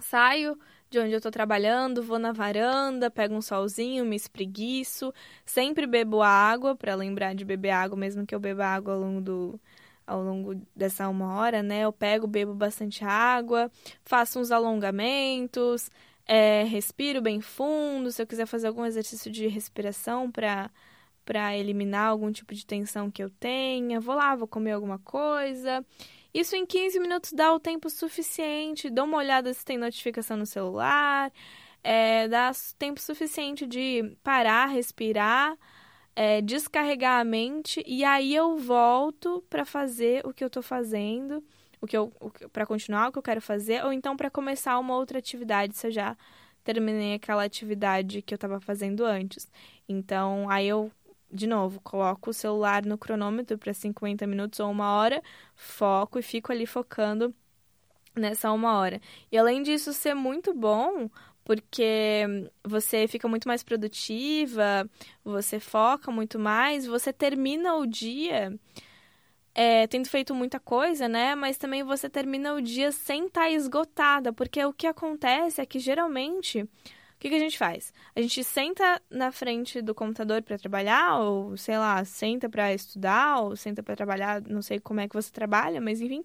[0.00, 0.58] saio
[0.90, 5.12] de onde eu tô trabalhando, vou na varanda, pego um solzinho, me espreguiço,
[5.44, 9.20] sempre bebo água para lembrar de beber água, mesmo que eu beba água ao longo
[9.20, 9.60] do
[10.08, 11.80] ao longo dessa uma hora, né?
[11.82, 13.70] Eu pego, bebo bastante água,
[14.04, 15.90] faço uns alongamentos,
[16.26, 18.10] é, respiro bem fundo.
[18.10, 20.70] Se eu quiser fazer algum exercício de respiração para
[21.24, 25.84] para eliminar algum tipo de tensão que eu tenha, vou lá, vou comer alguma coisa.
[26.32, 28.88] Isso em 15 minutos dá o tempo suficiente.
[28.90, 31.30] Dou uma olhada se tem notificação no celular.
[31.84, 35.56] é, dá tempo suficiente de parar, respirar,
[36.18, 41.44] é, descarregar a mente e aí eu volto para fazer o que eu tô fazendo,
[41.80, 42.12] o que eu
[42.52, 45.86] para continuar o que eu quero fazer ou então para começar uma outra atividade se
[45.86, 46.16] eu já
[46.64, 49.48] terminei aquela atividade que eu estava fazendo antes.
[49.88, 50.90] Então, aí eu
[51.30, 55.22] de novo, coloco o celular no cronômetro para 50 minutos ou uma hora,
[55.54, 57.32] foco e fico ali focando
[58.16, 59.00] nessa uma hora.
[59.30, 61.08] E além disso ser muito bom,
[61.48, 62.26] porque
[62.62, 64.86] você fica muito mais produtiva,
[65.24, 68.52] você foca muito mais, você termina o dia
[69.54, 71.34] é, tendo feito muita coisa, né?
[71.34, 75.64] Mas também você termina o dia sem estar tá esgotada, porque o que acontece é
[75.64, 76.68] que geralmente o
[77.18, 77.94] que, que a gente faz?
[78.14, 83.40] A gente senta na frente do computador para trabalhar, ou sei lá, senta para estudar,
[83.40, 86.22] ou senta para trabalhar, não sei como é que você trabalha, mas enfim.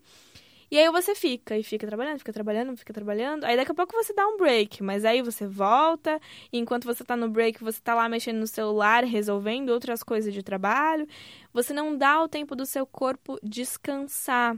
[0.73, 3.43] E aí você fica, e fica trabalhando, fica trabalhando, fica trabalhando.
[3.43, 6.19] Aí daqui a pouco você dá um break, mas aí você volta,
[6.51, 10.41] enquanto você tá no break, você tá lá mexendo no celular, resolvendo outras coisas de
[10.41, 11.07] trabalho.
[11.53, 14.57] Você não dá o tempo do seu corpo descansar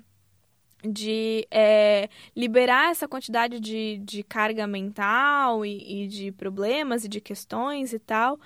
[0.89, 7.19] de é, liberar essa quantidade de, de carga mental e, e, de problemas e de
[7.19, 8.39] questões e tal.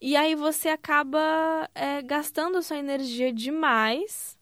[0.00, 4.35] E aí você acaba é, gastando sua energia demais,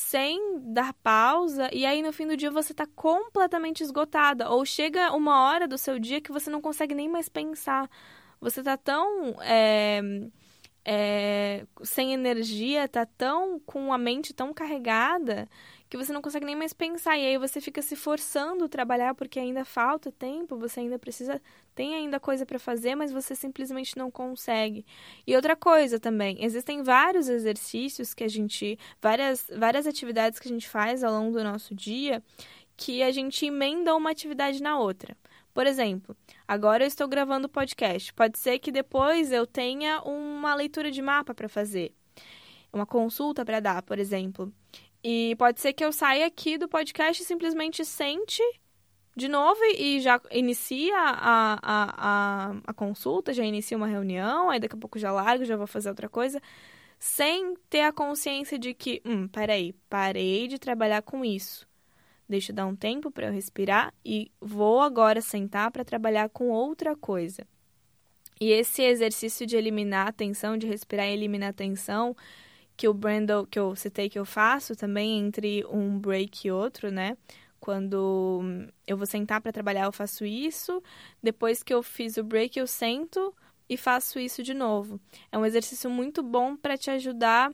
[0.00, 4.48] sem dar pausa, e aí no fim do dia você está completamente esgotada.
[4.48, 7.88] Ou chega uma hora do seu dia que você não consegue nem mais pensar.
[8.40, 9.36] Você está tão.
[9.42, 10.00] É,
[10.84, 15.46] é, sem energia, tá tão com a mente tão carregada
[15.90, 17.18] que você não consegue nem mais pensar.
[17.18, 21.42] E aí você fica se forçando a trabalhar porque ainda falta tempo, você ainda precisa,
[21.74, 24.86] tem ainda coisa para fazer, mas você simplesmente não consegue.
[25.26, 30.52] E outra coisa também, existem vários exercícios que a gente, várias, várias atividades que a
[30.52, 32.22] gente faz ao longo do nosso dia
[32.76, 35.14] que a gente emenda uma atividade na outra.
[35.52, 36.16] Por exemplo,
[36.48, 38.14] agora eu estou gravando o podcast.
[38.14, 41.92] Pode ser que depois eu tenha uma leitura de mapa para fazer,
[42.72, 44.50] uma consulta para dar, por exemplo.
[45.02, 48.42] E pode ser que eu saia aqui do podcast e simplesmente sente
[49.16, 54.60] de novo e já inicia a, a, a, a consulta, já inicia uma reunião, aí
[54.60, 56.40] daqui a pouco já largo, já vou fazer outra coisa,
[56.98, 61.66] sem ter a consciência de que, hum, peraí, parei de trabalhar com isso.
[62.28, 66.48] Deixa eu dar um tempo para eu respirar e vou agora sentar para trabalhar com
[66.50, 67.44] outra coisa.
[68.40, 72.16] E esse exercício de eliminar a tensão, de respirar e eliminar a tensão,
[72.80, 76.90] que o Brandon, que eu citei que eu faço também entre um break e outro,
[76.90, 77.14] né?
[77.60, 78.40] Quando
[78.86, 80.82] eu vou sentar para trabalhar, eu faço isso.
[81.22, 83.34] Depois que eu fiz o break, eu sento
[83.68, 84.98] e faço isso de novo.
[85.30, 87.52] É um exercício muito bom para te ajudar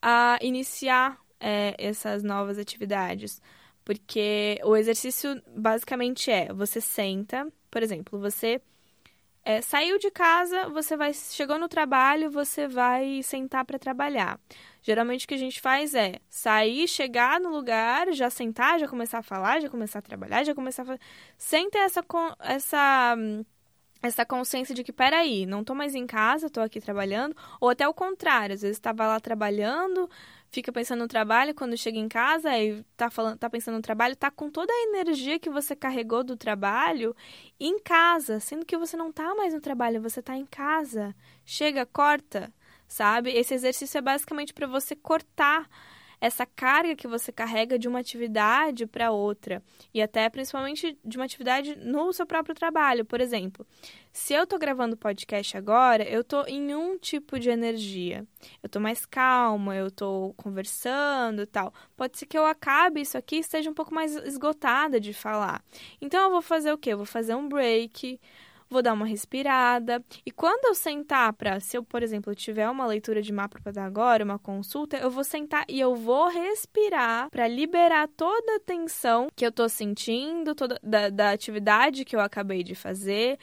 [0.00, 3.42] a iniciar é, essas novas atividades.
[3.84, 8.60] Porque o exercício basicamente é: você senta, por exemplo, você
[9.44, 14.38] é, saiu de casa, você vai chegou no trabalho, você vai sentar para trabalhar.
[14.82, 19.18] Geralmente o que a gente faz é sair, chegar no lugar, já sentar, já começar
[19.18, 21.00] a falar, já começar a trabalhar, já começar a fazer...
[21.36, 22.04] sem ter essa
[22.40, 23.16] essa
[24.02, 27.86] essa consciência de que, peraí, não tô mais em casa, tô aqui trabalhando, ou até
[27.86, 30.08] o contrário, às vezes estava lá trabalhando,
[30.50, 34.16] fica pensando no trabalho, quando chega em casa e tá, falando, tá pensando no trabalho,
[34.16, 37.14] tá com toda a energia que você carregou do trabalho
[37.58, 41.14] em casa, sendo que você não tá mais no trabalho, você tá em casa.
[41.44, 42.52] Chega, corta,
[42.88, 43.30] sabe?
[43.30, 45.68] Esse exercício é basicamente para você cortar
[46.20, 49.62] essa carga que você carrega de uma atividade para outra
[49.94, 53.04] e até principalmente de uma atividade no seu próprio trabalho.
[53.04, 53.66] Por exemplo,
[54.12, 58.26] se eu estou gravando podcast agora, eu estou em um tipo de energia.
[58.62, 61.72] Eu estou mais calma, eu estou conversando e tal.
[61.96, 65.64] Pode ser que eu acabe isso aqui e esteja um pouco mais esgotada de falar.
[66.00, 66.92] Então eu vou fazer o quê?
[66.92, 68.20] Eu vou fazer um break
[68.70, 70.02] vou dar uma respirada.
[70.24, 73.72] E quando eu sentar para, se eu, por exemplo, tiver uma leitura de mapa para
[73.72, 78.60] dar agora, uma consulta, eu vou sentar e eu vou respirar para liberar toda a
[78.60, 83.38] tensão que eu tô sentindo, toda da, da atividade que eu acabei de fazer,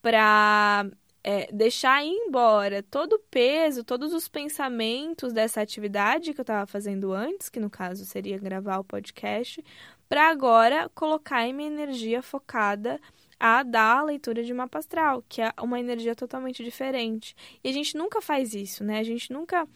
[0.00, 0.86] para
[1.24, 6.66] é, deixar ir embora todo o peso, todos os pensamentos dessa atividade que eu estava
[6.66, 9.62] fazendo antes, que no caso seria gravar o podcast,
[10.08, 13.00] para agora colocar em minha energia focada
[13.38, 17.36] a dar a leitura de mapa astral, que é uma energia totalmente diferente.
[17.62, 18.98] E a gente nunca faz isso, né?
[18.98, 19.66] A gente nunca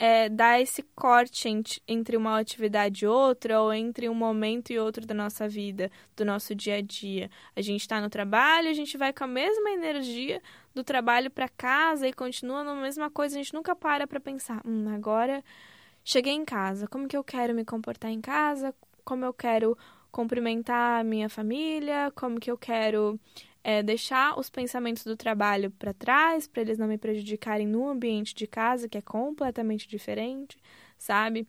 [0.00, 1.46] é, dá esse corte
[1.86, 6.24] entre uma atividade e outra, ou entre um momento e outro da nossa vida, do
[6.24, 7.30] nosso dia a dia.
[7.54, 10.40] A gente está no trabalho, a gente vai com a mesma energia
[10.74, 13.36] do trabalho para casa e continua na mesma coisa.
[13.36, 15.44] A gente nunca para para pensar, hum, agora
[16.02, 18.74] cheguei em casa, como que eu quero me comportar em casa?
[19.04, 19.76] Como eu quero
[20.10, 23.18] cumprimentar a minha família, como que eu quero
[23.62, 28.34] é deixar os pensamentos do trabalho para trás, para eles não me prejudicarem no ambiente
[28.34, 30.56] de casa, que é completamente diferente,
[30.98, 31.46] sabe?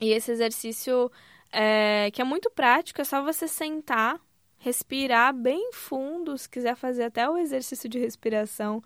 [0.00, 1.10] E esse exercício
[1.52, 4.20] é, que é muito prático, é só você sentar,
[4.56, 8.82] respirar bem fundo, se quiser fazer até o exercício de respiração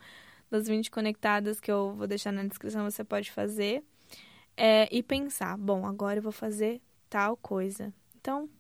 [0.50, 3.84] das 20 conectadas que eu vou deixar na descrição, você pode fazer.
[4.56, 7.94] É, e pensar, bom, agora eu vou fazer tal coisa.
[8.16, 8.50] Então,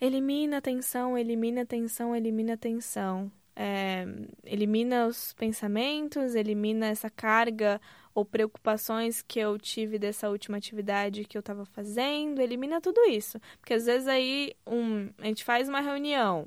[0.00, 3.30] elimina a tensão, elimina a tensão, elimina a tensão.
[3.58, 4.04] É,
[4.44, 7.80] elimina os pensamentos, elimina essa carga
[8.14, 13.40] ou preocupações que eu tive dessa última atividade que eu estava fazendo, elimina tudo isso.
[13.58, 16.46] Porque às vezes aí um, a gente faz uma reunião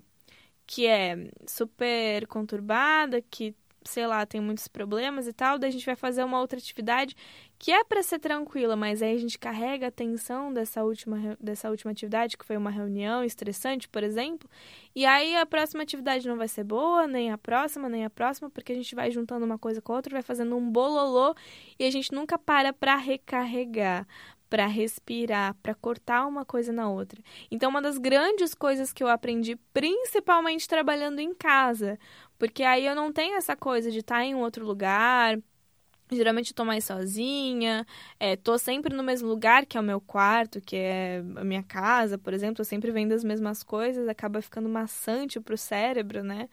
[0.68, 3.56] que é super conturbada, que
[3.90, 7.16] sei lá, tem muitos problemas e tal, daí a gente vai fazer uma outra atividade
[7.58, 11.70] que é para ser tranquila, mas aí a gente carrega a tensão dessa última, dessa
[11.70, 14.50] última atividade, que foi uma reunião estressante, por exemplo,
[14.96, 18.50] e aí a próxima atividade não vai ser boa, nem a próxima, nem a próxima,
[18.50, 21.36] porque a gente vai juntando uma coisa com a outra, vai fazendo um bololô
[21.78, 24.08] e a gente nunca para para recarregar,
[24.50, 27.22] para respirar, para cortar uma coisa na outra.
[27.52, 32.00] Então, uma das grandes coisas que eu aprendi, principalmente trabalhando em casa,
[32.38, 35.39] porque aí eu não tenho essa coisa de estar tá em um outro lugar.
[36.12, 37.86] Geralmente tô mais sozinha,
[38.20, 41.62] é, tô sempre no mesmo lugar, que é o meu quarto, que é a minha
[41.62, 46.50] casa, por exemplo, eu sempre vendo as mesmas coisas, acaba ficando maçante pro cérebro, né?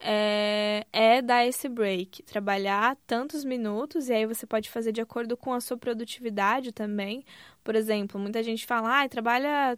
[0.00, 5.36] É, é, dar esse break, trabalhar tantos minutos, e aí você pode fazer de acordo
[5.36, 7.24] com a sua produtividade também.
[7.64, 9.76] Por exemplo, muita gente fala, ah, trabalha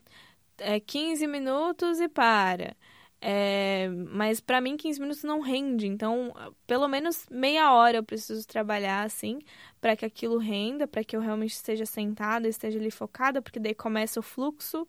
[0.59, 2.77] é, 15 minutos e para.
[3.23, 6.33] É, mas para mim 15 minutos não rende, então
[6.67, 9.41] pelo menos meia hora eu preciso trabalhar assim
[9.79, 13.75] para que aquilo renda, para que eu realmente esteja sentada, esteja ali focada, porque daí
[13.75, 14.89] começa o fluxo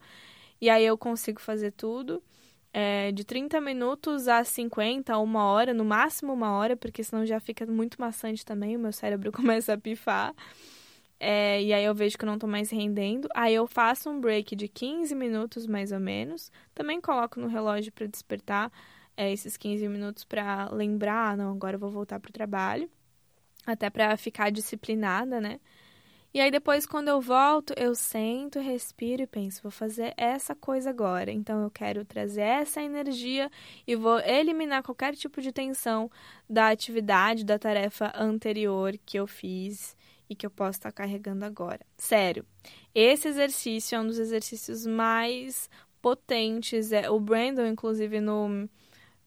[0.61, 2.23] e aí eu consigo fazer tudo.
[2.74, 7.39] É, de 30 minutos a 50, uma hora, no máximo uma hora, porque senão já
[7.39, 10.34] fica muito maçante também, o meu cérebro começa a pifar.
[11.19, 13.28] É, e aí eu vejo que eu não tô mais rendendo.
[13.36, 16.51] Aí eu faço um break de 15 minutos mais ou menos.
[16.74, 18.72] Também coloco no relógio para despertar
[19.15, 22.89] é, esses 15 minutos para lembrar, ah, não, agora eu vou voltar pro trabalho.
[23.65, 25.59] Até para ficar disciplinada, né?
[26.34, 30.89] E aí depois quando eu volto, eu sento, respiro e penso, vou fazer essa coisa
[30.89, 31.32] agora.
[31.32, 33.51] Então eu quero trazer essa energia
[33.86, 36.09] e vou eliminar qualquer tipo de tensão
[36.49, 39.95] da atividade, da tarefa anterior que eu fiz
[40.29, 41.86] e que eu posso estar carregando agora.
[41.97, 42.45] Sério,
[42.95, 45.69] esse exercício é um dos exercícios mais
[46.01, 46.93] potentes.
[46.93, 48.69] É, o Brandon, inclusive, no,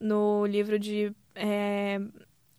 [0.01, 2.01] no livro de é,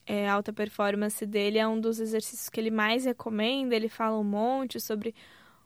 [0.05, 3.75] é, alta performance dele, é um dos exercícios que ele mais recomenda.
[3.75, 5.13] Ele fala um monte sobre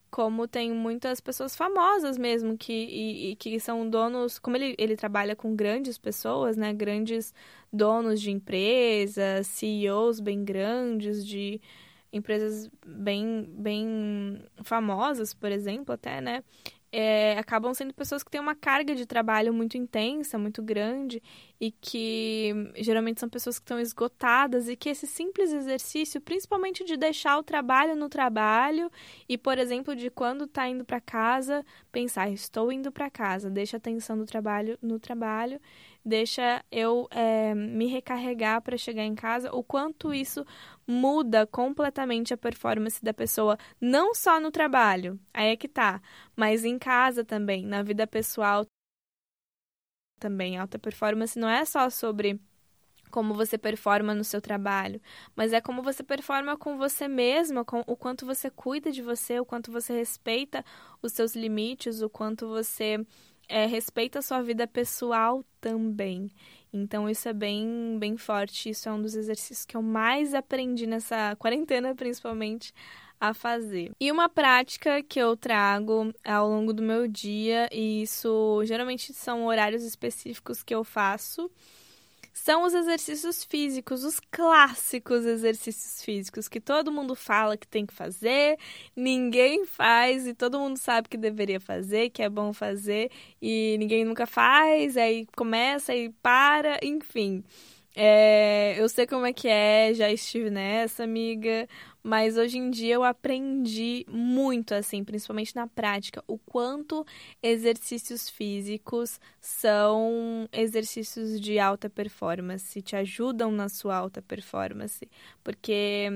[0.09, 4.95] como tem muitas pessoas famosas mesmo que, e, e, que são donos, como ele, ele
[4.95, 7.33] trabalha com grandes pessoas, né, grandes
[7.71, 11.61] donos de empresas, CEOs bem grandes de
[12.11, 16.43] empresas bem, bem famosas, por exemplo, até, né?
[16.91, 21.21] É, acabam sendo pessoas que têm uma carga de trabalho muito intensa, muito grande,
[21.61, 26.97] e que geralmente são pessoas que estão esgotadas, e que esse simples exercício, principalmente de
[26.97, 28.89] deixar o trabalho no trabalho,
[29.27, 33.77] e, por exemplo, de quando está indo para casa, pensar, estou indo para casa, deixa
[33.77, 35.59] a atenção do trabalho no trabalho,
[36.09, 40.45] deixa eu é, me recarregar para chegar em casa, o quanto isso
[40.85, 46.01] muda completamente a performance da pessoa, não só no trabalho, aí é que tá,
[46.35, 48.65] mas em casa também, na vida pessoal
[50.19, 50.57] também.
[50.57, 52.39] Alta performance não é só sobre
[53.09, 55.01] como você performa no seu trabalho,
[55.35, 59.39] mas é como você performa com você mesma, com o quanto você cuida de você,
[59.39, 60.63] o quanto você respeita
[61.01, 63.03] os seus limites, o quanto você
[63.49, 66.31] é, respeita a sua vida pessoal também.
[66.71, 68.69] Então isso é bem, bem forte.
[68.69, 72.73] Isso é um dos exercícios que eu mais aprendi nessa quarentena, principalmente,
[73.19, 73.91] a fazer.
[73.99, 79.45] E uma prática que eu trago ao longo do meu dia, e isso geralmente são
[79.47, 81.51] horários específicos que eu faço
[82.39, 87.93] são os exercícios físicos, os clássicos exercícios físicos que todo mundo fala que tem que
[87.93, 88.57] fazer,
[88.95, 93.11] ninguém faz e todo mundo sabe que deveria fazer, que é bom fazer
[93.41, 97.43] e ninguém nunca faz, aí começa e para, enfim.
[97.95, 101.67] É, eu sei como é que é, já estive nessa, amiga,
[102.03, 107.05] mas hoje em dia eu aprendi muito, assim, principalmente na prática, o quanto
[107.41, 115.09] exercícios físicos são exercícios de alta performance, te ajudam na sua alta performance.
[115.43, 116.07] Porque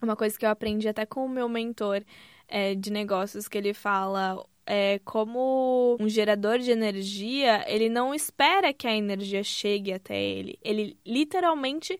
[0.00, 2.04] uma coisa que eu aprendi até com o meu mentor
[2.48, 8.72] é, de negócios, que ele fala é, como um gerador de energia, ele não espera
[8.72, 10.58] que a energia chegue até ele.
[10.62, 11.98] Ele literalmente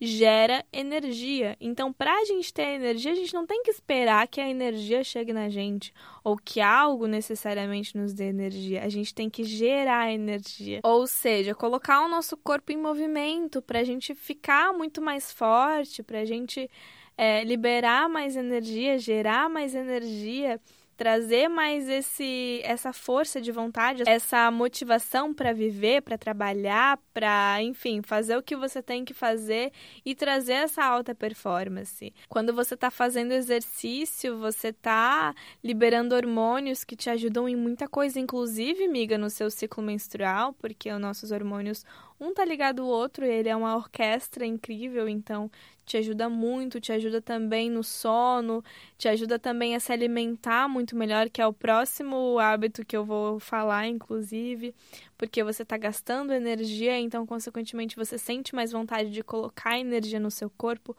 [0.00, 1.56] gera energia.
[1.60, 5.02] Então, para a gente ter energia, a gente não tem que esperar que a energia
[5.02, 5.92] chegue na gente
[6.22, 8.82] ou que algo necessariamente nos dê energia.
[8.84, 10.80] A gente tem que gerar energia.
[10.82, 16.02] Ou seja, colocar o nosso corpo em movimento para a gente ficar muito mais forte,
[16.02, 16.70] para a gente
[17.16, 20.60] é, liberar mais energia, gerar mais energia
[20.96, 28.00] trazer mais esse essa força de vontade, essa motivação para viver, para trabalhar, para, enfim,
[28.02, 29.72] fazer o que você tem que fazer
[30.04, 32.14] e trazer essa alta performance.
[32.28, 38.18] Quando você está fazendo exercício, você está liberando hormônios que te ajudam em muita coisa,
[38.18, 41.84] inclusive, miga, no seu ciclo menstrual, porque os nossos hormônios
[42.18, 45.50] um tá ligado ao outro, ele é uma orquestra incrível, então
[45.84, 48.62] te ajuda muito, te ajuda também no sono,
[48.98, 53.04] te ajuda também a se alimentar muito melhor, que é o próximo hábito que eu
[53.04, 54.74] vou falar, inclusive,
[55.16, 60.30] porque você está gastando energia, então, consequentemente, você sente mais vontade de colocar energia no
[60.30, 60.96] seu corpo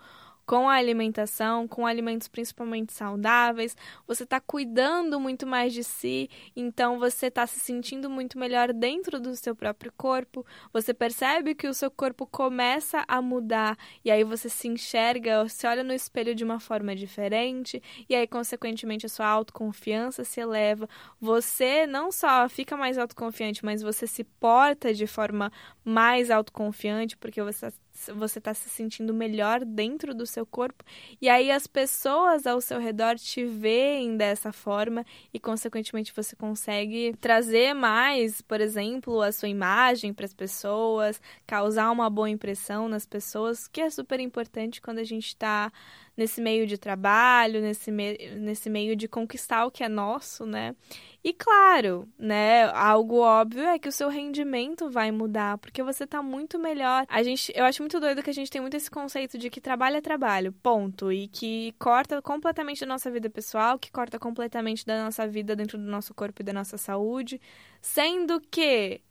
[0.48, 3.76] com a alimentação, com alimentos principalmente saudáveis,
[4.08, 9.20] você está cuidando muito mais de si, então você está se sentindo muito melhor dentro
[9.20, 14.24] do seu próprio corpo, você percebe que o seu corpo começa a mudar e aí
[14.24, 19.10] você se enxerga, se olha no espelho de uma forma diferente e aí, consequentemente, a
[19.10, 20.88] sua autoconfiança se eleva.
[21.20, 25.52] Você não só fica mais autoconfiante, mas você se porta de forma
[25.84, 27.70] mais autoconfiante porque você
[28.16, 30.84] você está se sentindo melhor dentro do seu corpo
[31.22, 37.16] e aí as pessoas ao seu redor te veem dessa forma e consequentemente você consegue
[37.20, 43.06] trazer mais, por exemplo, a sua imagem para as pessoas, causar uma boa impressão nas
[43.06, 45.72] pessoas, que é super importante quando a gente está
[46.18, 50.76] nesse meio de trabalho, nesse, me nesse meio de conquistar o que é nosso, né?
[51.24, 56.24] E claro, né, algo óbvio é que o seu rendimento vai mudar, porque você tá
[56.24, 57.06] muito melhor.
[57.08, 59.62] A gente, eu acho muito doido que a gente tem muito esse conceito de que
[59.62, 64.86] trabalho é trabalho, ponto, e que corta completamente da nossa vida pessoal, que corta completamente
[64.86, 67.40] da nossa vida dentro do nosso corpo e da nossa saúde,
[67.82, 69.02] sendo que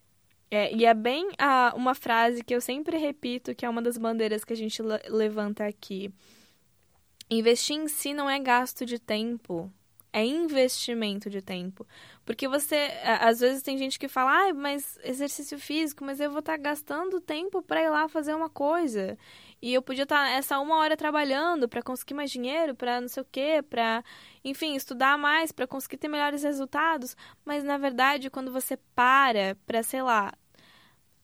[0.51, 1.29] é, e é bem
[1.75, 5.67] uma frase que eu sempre repito, que é uma das bandeiras que a gente levanta
[5.67, 6.13] aqui.
[7.29, 9.73] Investir em si não é gasto de tempo,
[10.13, 11.87] é investimento de tempo.
[12.25, 16.39] Porque você, às vezes tem gente que fala, ah, mas exercício físico, mas eu vou
[16.39, 19.19] estar tá gastando tempo para ir lá fazer uma coisa.
[19.61, 23.09] E eu podia estar tá essa uma hora trabalhando para conseguir mais dinheiro, para não
[23.09, 24.03] sei o quê, para,
[24.45, 27.17] enfim, estudar mais, para conseguir ter melhores resultados.
[27.45, 30.33] Mas na verdade, quando você para para, sei lá,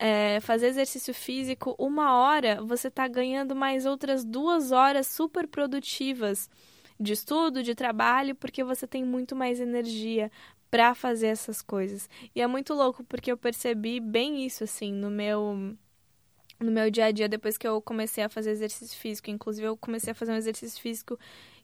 [0.04, 6.50] é, fazer exercício físico uma hora, você está ganhando mais outras duas horas super produtivas
[6.98, 10.28] de estudo, de trabalho, porque você tem muito mais energia
[10.68, 12.10] para fazer essas coisas.
[12.34, 15.76] E é muito louco porque eu percebi bem isso assim no meu
[16.58, 19.30] no meu dia a dia depois que eu comecei a fazer exercício físico.
[19.30, 21.16] Inclusive eu comecei a fazer um exercício físico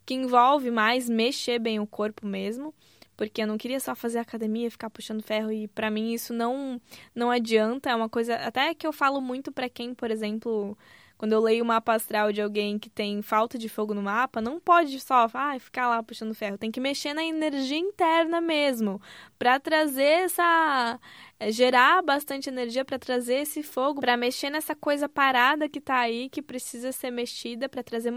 [0.07, 2.72] que envolve mais mexer bem o corpo mesmo
[3.19, 6.81] porque eu não queria só fazer academia, ficar puxando ferro e para mim isso não
[7.14, 10.79] não adianta, é uma coisa até que eu falo muito para quem, por exemplo,
[11.19, 14.41] quando eu leio o mapa astral de alguém que tem falta de fogo no mapa,
[14.41, 16.57] não pode só ah, ficar lá puxando ferro.
[16.57, 19.03] Tem que mexer na energia interna mesmo.
[19.37, 21.01] para trazer essa.
[21.41, 25.99] É, gerar bastante energia para trazer esse fogo, para mexer nessa coisa parada que tá
[26.01, 28.12] aí, que precisa ser mexida, para trazer,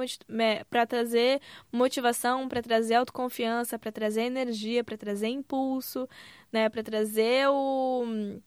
[0.89, 1.39] trazer
[1.71, 6.07] motivação, para trazer autoconfiança, para trazer energia, para trazer impulso,
[6.51, 6.67] né?
[6.69, 8.41] Para trazer o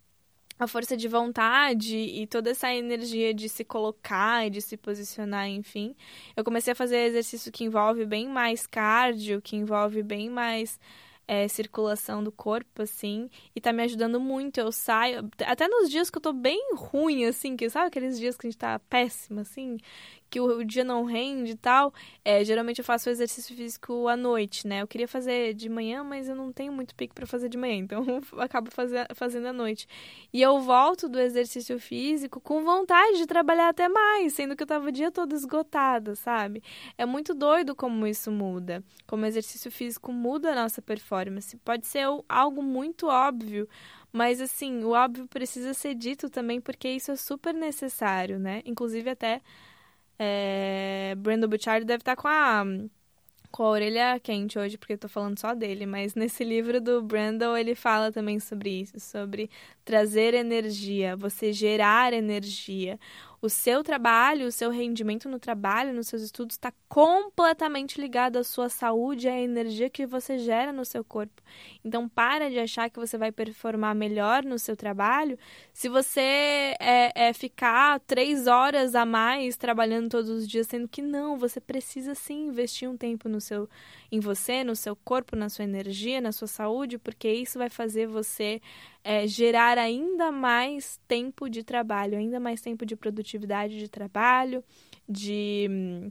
[0.59, 5.49] a força de vontade e toda essa energia de se colocar e de se posicionar,
[5.49, 5.97] enfim.
[6.37, 10.79] Eu comecei a fazer exercício que envolve bem mais cardio, que envolve bem mais
[11.27, 14.59] é, circulação do corpo, assim, e tá me ajudando muito.
[14.59, 18.37] Eu saio, até nos dias que eu tô bem ruim, assim, que sabe aqueles dias
[18.37, 19.79] que a gente tá péssima, assim,
[20.35, 24.66] que o, dia não rende e tal, é, geralmente eu faço exercício físico à noite,
[24.66, 24.82] né?
[24.82, 27.76] Eu queria fazer de manhã, mas eu não tenho muito pique para fazer de manhã,
[27.78, 29.87] então eu acabo fazer, fazendo à noite.
[30.32, 34.66] E eu volto do exercício físico com vontade de trabalhar até mais, sendo que eu
[34.66, 36.64] tava o dia todo esgotada, sabe?
[36.99, 41.57] É muito doido como isso muda, como o exercício físico muda a nossa performance.
[41.59, 43.68] Pode ser algo muito óbvio,
[44.12, 48.62] mas assim, o óbvio precisa ser dito também porque isso é super necessário, né?
[48.64, 49.41] Inclusive até
[50.19, 52.65] é, Brandon Bouchard deve estar tá com a,
[53.51, 57.03] com a orelha quente hoje, porque eu tô falando só dele, mas nesse livro do
[57.03, 59.51] Brandon ele fala também sobre isso, sobre
[59.85, 62.99] trazer energia, você gerar energia.
[63.45, 68.43] O seu trabalho, o seu rendimento no trabalho, nos seus estudos, está completamente ligado à
[68.43, 71.43] sua saúde, à energia que você gera no seu corpo.
[71.85, 75.39] Então, para de achar que você vai performar melhor no seu trabalho
[75.75, 81.03] se você é, é ficar três horas a mais trabalhando todos os dias, sendo que
[81.03, 83.69] não, você precisa sim investir um tempo no seu,
[84.11, 88.07] em você, no seu corpo, na sua energia, na sua saúde, porque isso vai fazer
[88.07, 88.63] você
[89.03, 94.62] é, gerar ainda mais tempo de trabalho, ainda mais tempo de produtividade de trabalho,
[95.09, 96.11] de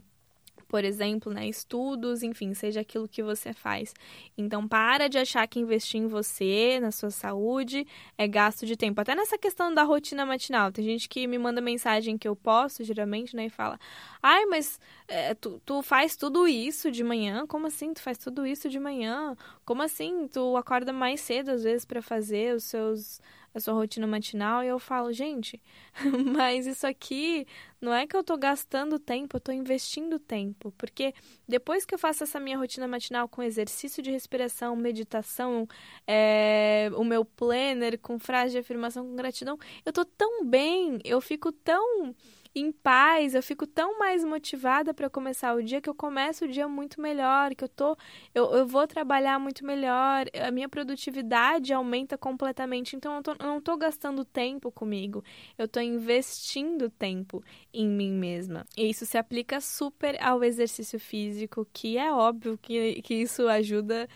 [0.74, 3.94] por exemplo, né, estudos, enfim, seja aquilo que você faz.
[4.36, 7.86] Então, para de achar que investir em você, na sua saúde,
[8.18, 9.00] é gasto de tempo.
[9.00, 10.72] Até nessa questão da rotina matinal.
[10.72, 13.78] Tem gente que me manda mensagem que eu posto, geralmente, né, e fala:
[14.20, 17.46] Ai, mas é, tu, tu faz tudo isso de manhã?
[17.46, 19.36] Como assim tu faz tudo isso de manhã?
[19.64, 23.20] Como assim tu acorda mais cedo, às vezes, para fazer os seus
[23.54, 25.62] a sua rotina matinal e eu falo, gente,
[26.36, 27.46] mas isso aqui
[27.80, 31.14] não é que eu tô gastando tempo, eu tô investindo tempo, porque
[31.46, 35.68] depois que eu faço essa minha rotina matinal com exercício de respiração, meditação,
[36.06, 41.20] é, o meu planner com frase de afirmação com gratidão, eu tô tão bem, eu
[41.20, 42.14] fico tão
[42.54, 46.48] em paz, eu fico tão mais motivada para começar o dia que eu começo o
[46.48, 47.96] dia muito melhor, que eu tô
[48.34, 53.46] eu, eu vou trabalhar muito melhor, a minha produtividade aumenta completamente, então eu, tô, eu
[53.46, 55.24] não estou gastando tempo comigo,
[55.58, 57.42] eu estou investindo tempo
[57.72, 58.64] em mim mesma.
[58.76, 64.08] E isso se aplica super ao exercício físico, que é óbvio que, que isso ajuda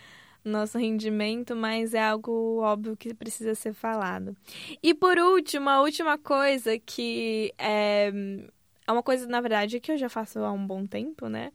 [0.49, 4.37] nosso rendimento, mas é algo óbvio que precisa ser falado.
[4.83, 8.13] E por último, a última coisa que é,
[8.87, 11.53] é uma coisa, na verdade, que eu já faço há um bom tempo, né?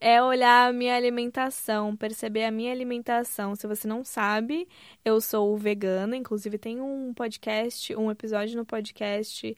[0.00, 3.56] É olhar a minha alimentação, perceber a minha alimentação.
[3.56, 4.68] Se você não sabe,
[5.04, 9.56] eu sou vegana, inclusive tem um podcast, um episódio no podcast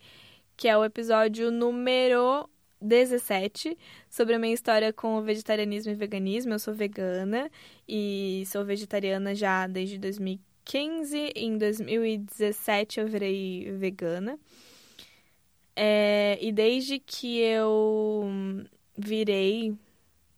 [0.61, 2.47] que é o episódio número
[2.81, 3.77] 17
[4.09, 6.53] sobre a minha história com o vegetarianismo e veganismo.
[6.53, 7.51] Eu sou vegana
[7.89, 11.33] e sou vegetariana já desde 2015.
[11.37, 14.39] Em 2017 eu virei vegana.
[15.77, 18.29] É, e desde que eu
[18.97, 19.75] virei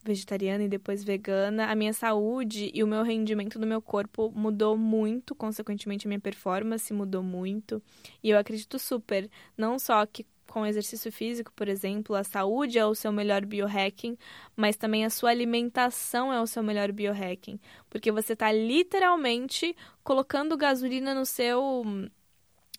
[0.04, 4.76] vegetariana e depois vegana, a minha saúde e o meu rendimento do meu corpo mudou
[4.76, 7.82] muito, consequentemente a minha performance mudou muito.
[8.22, 12.84] E eu acredito super, não só que com exercício físico, por exemplo, a saúde é
[12.84, 14.18] o seu melhor biohacking,
[14.54, 19.74] mas também a sua alimentação é o seu melhor biohacking, porque você está literalmente
[20.04, 21.82] colocando gasolina no seu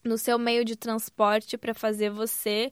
[0.03, 2.71] no seu meio de transporte para fazer você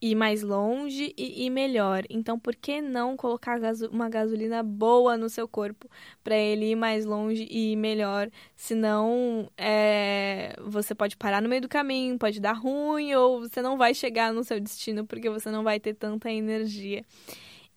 [0.00, 2.04] ir mais longe e ir melhor.
[2.10, 3.58] Então, por que não colocar
[3.90, 5.88] uma gasolina boa no seu corpo
[6.22, 8.30] para ele ir mais longe e ir melhor?
[8.54, 13.76] Senão, é, você pode parar no meio do caminho, pode dar ruim ou você não
[13.78, 17.04] vai chegar no seu destino porque você não vai ter tanta energia.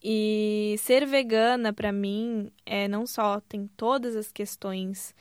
[0.01, 5.13] E ser vegana, para mim, é não só tem todas as questões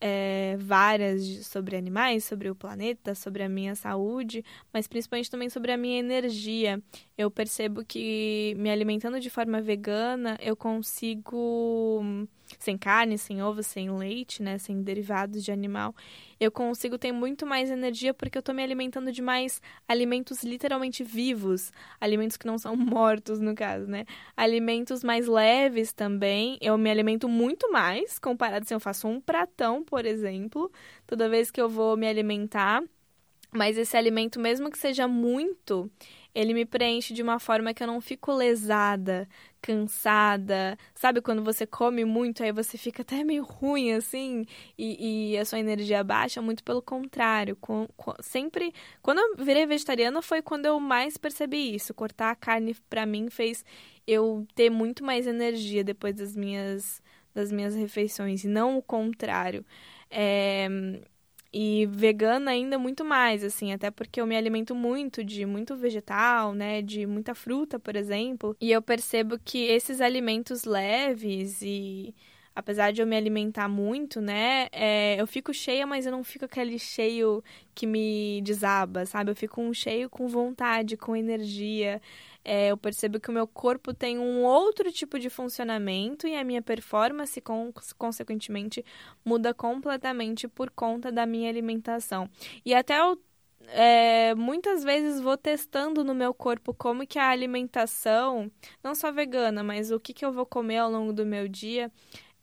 [0.00, 5.72] é, várias sobre animais, sobre o planeta, sobre a minha saúde, mas principalmente também sobre
[5.72, 6.82] a minha energia.
[7.16, 12.02] Eu percebo que me alimentando de forma vegana, eu consigo
[12.58, 15.94] sem carne, sem ovo, sem leite, né, sem derivados de animal,
[16.38, 21.02] eu consigo ter muito mais energia porque eu estou me alimentando de mais alimentos literalmente
[21.02, 24.04] vivos, alimentos que não são mortos no caso, né?
[24.36, 26.58] Alimentos mais leves também.
[26.60, 30.70] Eu me alimento muito mais comparado se eu faço um pratão, por exemplo,
[31.06, 32.82] toda vez que eu vou me alimentar.
[33.52, 35.90] Mas esse alimento, mesmo que seja muito,
[36.34, 39.26] ele me preenche de uma forma que eu não fico lesada,
[39.66, 40.78] cansada.
[40.94, 44.46] Sabe quando você come muito, aí você fica até meio ruim assim
[44.78, 46.40] e, e a sua energia baixa?
[46.40, 47.56] Muito pelo contrário.
[47.56, 48.72] Com, com, sempre.
[49.02, 51.92] Quando eu virei vegetariana foi quando eu mais percebi isso.
[51.92, 53.64] Cortar a carne para mim fez
[54.06, 57.02] eu ter muito mais energia depois das minhas,
[57.34, 59.64] das minhas refeições, e não o contrário.
[60.08, 60.68] É,
[61.58, 66.52] e vegana ainda muito mais, assim, até porque eu me alimento muito de muito vegetal,
[66.52, 72.14] né, de muita fruta, por exemplo, e eu percebo que esses alimentos leves e
[72.54, 76.44] apesar de eu me alimentar muito, né, é, eu fico cheia, mas eu não fico
[76.44, 77.42] aquele cheio
[77.74, 79.30] que me desaba, sabe?
[79.30, 82.02] Eu fico um cheio com vontade, com energia
[82.48, 86.44] é, eu percebo que o meu corpo tem um outro tipo de funcionamento e a
[86.44, 88.84] minha performance, com, consequentemente,
[89.24, 92.30] muda completamente por conta da minha alimentação.
[92.64, 93.20] E até eu
[93.68, 98.48] é, muitas vezes vou testando no meu corpo como que a alimentação,
[98.80, 101.90] não só vegana, mas o que, que eu vou comer ao longo do meu dia,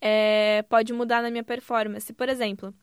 [0.02, 2.12] é, pode mudar na minha performance.
[2.12, 2.74] Por exemplo,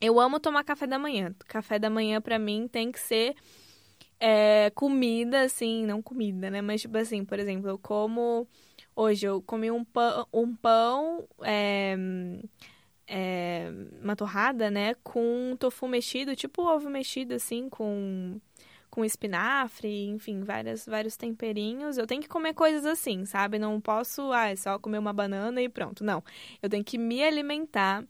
[0.00, 1.32] eu amo tomar café da manhã.
[1.46, 3.36] Café da manhã para mim tem que ser
[4.20, 6.60] é, comida, assim, não comida, né?
[6.62, 8.46] Mas, tipo assim, por exemplo, eu como.
[8.96, 11.96] Hoje eu comi um pão, um pão é,
[13.06, 13.70] é,
[14.02, 14.94] uma torrada, né?
[15.02, 18.40] Com tofu mexido, tipo ovo mexido, assim, com
[18.90, 21.98] com espinafre, enfim, várias, vários temperinhos.
[21.98, 23.58] Eu tenho que comer coisas assim, sabe?
[23.58, 26.02] Não posso, ah, é só comer uma banana e pronto.
[26.02, 26.22] Não.
[26.62, 28.04] Eu tenho que me alimentar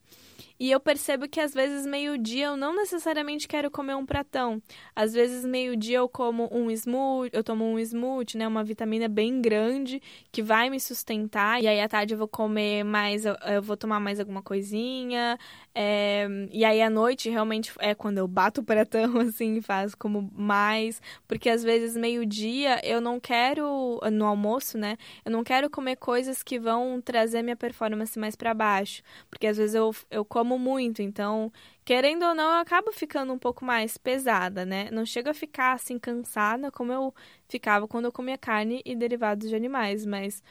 [0.60, 4.60] e eu percebo que às vezes meio-dia eu não necessariamente quero comer um pratão.
[4.94, 9.40] Às vezes meio-dia eu como um smoothie, eu tomo um smoothie, né, uma vitamina bem
[9.40, 10.02] grande
[10.32, 11.62] que vai me sustentar.
[11.62, 15.38] E aí à tarde eu vou comer mais, eu, vou tomar mais alguma coisinha.
[15.74, 20.28] É, e aí à noite realmente é quando eu bato o pratão assim, faço como
[20.34, 24.96] mais, porque às vezes meio-dia eu não quero no almoço, né?
[25.24, 29.56] Eu não quero comer coisas que vão trazer minha performance mais para baixo, porque às
[29.56, 31.52] vezes eu, eu como muito, então,
[31.84, 34.88] querendo ou não, eu acabo ficando um pouco mais pesada, né?
[34.92, 37.12] Não chego a ficar assim cansada como eu
[37.48, 40.42] ficava quando eu comia carne e derivados de animais, mas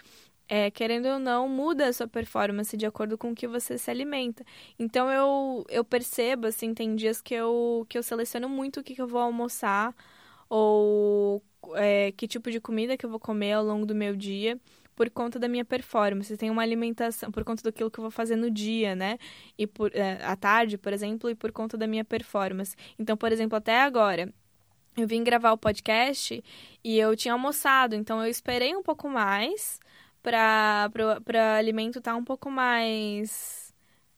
[0.49, 3.91] é, querendo ou não, muda a sua performance de acordo com o que você se
[3.91, 4.45] alimenta.
[4.79, 8.95] Então eu, eu percebo, assim, tem dias que eu, que eu seleciono muito o que,
[8.95, 9.95] que eu vou almoçar
[10.49, 11.43] ou
[11.75, 14.59] é, que tipo de comida que eu vou comer ao longo do meu dia
[14.97, 16.35] por conta da minha performance.
[16.35, 19.19] Tem uma alimentação por conta daquilo que eu vou fazer no dia, né?
[19.57, 22.75] E por é, à tarde, por exemplo, e por conta da minha performance.
[22.97, 24.33] Então, por exemplo, até agora,
[24.97, 26.43] eu vim gravar o podcast
[26.83, 29.79] e eu tinha almoçado, então eu esperei um pouco mais
[30.23, 30.89] para
[31.23, 33.67] para alimento estar tá um pouco mais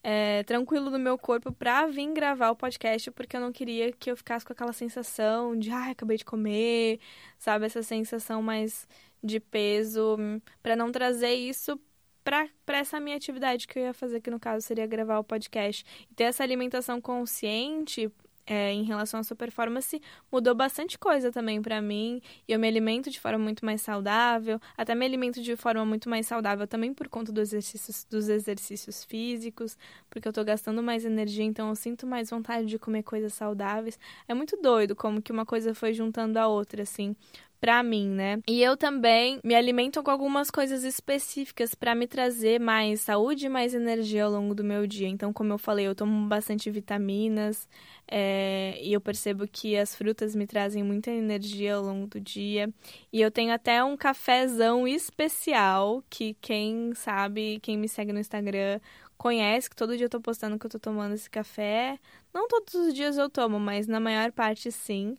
[0.04, 4.10] é, tranquilo no meu corpo para vir gravar o podcast, porque eu não queria que
[4.12, 7.00] eu ficasse com aquela sensação de, ai, acabei de comer,
[7.38, 7.66] sabe?
[7.66, 8.88] Essa sensação mais
[9.24, 10.18] de peso,
[10.62, 11.80] para não trazer isso
[12.24, 15.84] para essa minha atividade que eu ia fazer, que no caso seria gravar o podcast.
[16.10, 18.12] E ter essa alimentação consciente
[18.50, 20.02] é, em relação à sua performance
[20.32, 22.20] mudou bastante coisa também para mim.
[22.48, 26.10] E eu me alimento de forma muito mais saudável, até me alimento de forma muito
[26.10, 29.78] mais saudável também por conta dos exercícios, dos exercícios físicos,
[30.10, 34.00] porque eu tô gastando mais energia, então eu sinto mais vontade de comer coisas saudáveis.
[34.28, 37.16] É muito doido como que uma coisa foi juntando a outra, assim
[37.60, 38.40] para mim, né?
[38.48, 43.50] E eu também me alimento com algumas coisas específicas para me trazer mais saúde e
[43.50, 45.08] mais energia ao longo do meu dia.
[45.08, 47.68] Então, como eu falei, eu tomo bastante vitaminas
[48.08, 52.74] é, e eu percebo que as frutas me trazem muita energia ao longo do dia.
[53.12, 58.80] E eu tenho até um cafezão especial que quem sabe, quem me segue no Instagram
[59.18, 62.00] conhece, que todo dia eu tô postando que eu tô tomando esse café.
[62.34, 65.18] Não todos os dias eu tomo, mas na maior parte sim.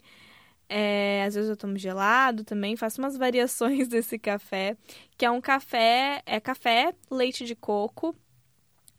[0.72, 4.76] É, às vezes eu tomo gelado também, faço umas variações desse café,
[5.18, 8.14] que é um café, é café, leite de coco,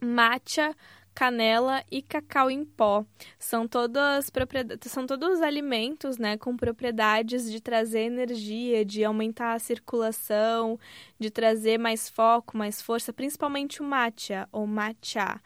[0.01, 0.76] matcha,
[1.15, 3.05] canela e cacau em pó.
[3.39, 9.59] São todas propriedades, são todos alimentos, né, com propriedades de trazer energia, de aumentar a
[9.59, 10.78] circulação,
[11.17, 15.39] de trazer mais foco, mais força, principalmente o matcha ou matcha.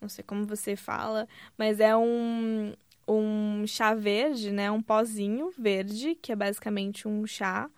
[0.00, 1.26] Não sei como você fala,
[1.58, 2.72] mas é um
[3.06, 4.70] um chá verde, né?
[4.70, 7.70] Um pozinho verde, que é basicamente um chá.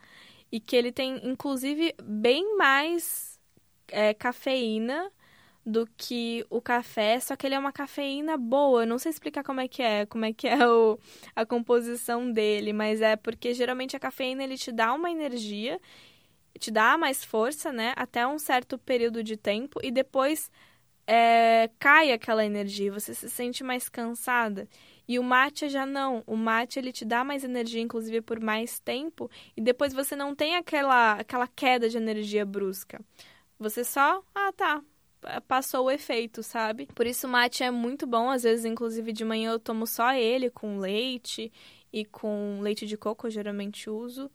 [0.52, 3.38] E que ele tem, inclusive, bem mais
[3.88, 5.10] é, cafeína
[5.66, 8.82] do que o café, só que ele é uma cafeína boa.
[8.82, 10.98] Eu não sei explicar como é que é, como é que é o,
[11.34, 15.80] a composição dele, mas é porque geralmente a cafeína ele te dá uma energia,
[16.58, 17.94] te dá mais força, né?
[17.96, 20.50] Até um certo período de tempo e depois
[21.06, 24.68] é, cai aquela energia, você se sente mais cansada.
[25.06, 26.22] E o matcha já não.
[26.26, 30.34] O matcha ele te dá mais energia, inclusive por mais tempo, e depois você não
[30.34, 33.00] tem aquela aquela queda de energia brusca.
[33.58, 34.82] Você só, ah, tá,
[35.46, 36.86] passou o efeito, sabe?
[36.94, 40.12] Por isso o matcha é muito bom, às vezes inclusive de manhã eu tomo só
[40.14, 41.52] ele com leite
[41.92, 44.30] e com leite de coco, eu geralmente uso.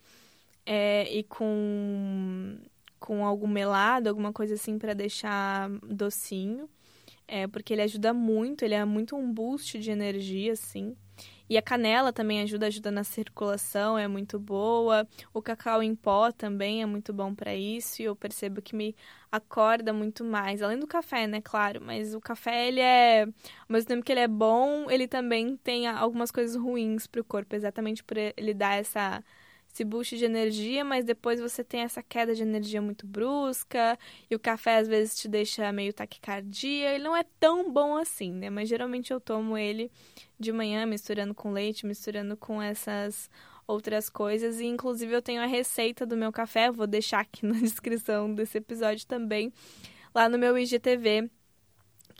[0.65, 2.59] É, e com
[2.99, 6.69] com algum melado, alguma coisa assim para deixar docinho
[7.29, 10.95] é, porque ele ajuda muito, ele é muito um boost de energia, assim.
[11.49, 15.07] E a canela também ajuda, ajuda na circulação, é muito boa.
[15.33, 18.95] O cacau em pó também é muito bom para isso, e eu percebo que me
[19.31, 20.61] acorda muito mais.
[20.61, 23.31] Além do café, né, claro, mas o café ele é, ao
[23.69, 27.55] mesmo tempo que ele é bom, ele também tem algumas coisas ruins para o corpo,
[27.55, 29.23] exatamente por ele dar essa
[29.79, 33.97] esse boost de energia, mas depois você tem essa queda de energia muito brusca,
[34.29, 38.33] e o café às vezes te deixa meio taquicardia, ele não é tão bom assim,
[38.33, 38.49] né?
[38.49, 39.89] Mas geralmente eu tomo ele
[40.37, 43.29] de manhã, misturando com leite, misturando com essas
[43.65, 47.59] outras coisas, e inclusive eu tenho a receita do meu café, vou deixar aqui na
[47.59, 49.53] descrição desse episódio também,
[50.13, 51.29] lá no meu IGTV,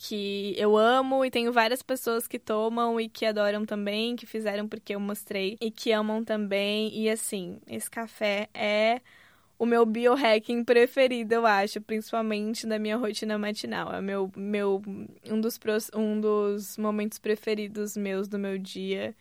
[0.02, 4.66] que eu amo e tenho várias pessoas que tomam e que adoram também, que fizeram
[4.66, 6.98] porque eu mostrei e que amam também.
[6.98, 9.02] E assim, esse café é
[9.58, 13.94] o meu biohacking preferido, eu acho, principalmente da minha rotina matinal.
[13.94, 14.82] É meu, meu
[15.30, 15.60] um, dos,
[15.94, 19.14] um dos momentos preferidos meus do meu dia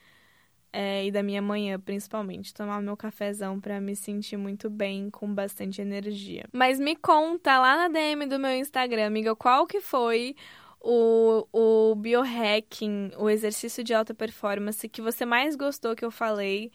[0.73, 2.55] é, e da minha manhã, principalmente.
[2.55, 6.45] Tomar meu cafezão para me sentir muito bem, com bastante energia.
[6.53, 10.37] Mas me conta lá na DM do meu Instagram, amiga, qual que foi
[10.81, 16.71] o, o biohacking, o exercício de alta performance que você mais gostou que eu falei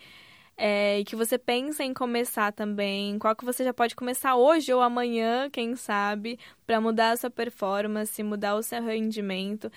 [0.56, 4.72] é, e que você pensa em começar também, qual que você já pode começar hoje
[4.72, 9.72] ou amanhã, quem sabe, para mudar a sua performance, mudar o seu rendimento.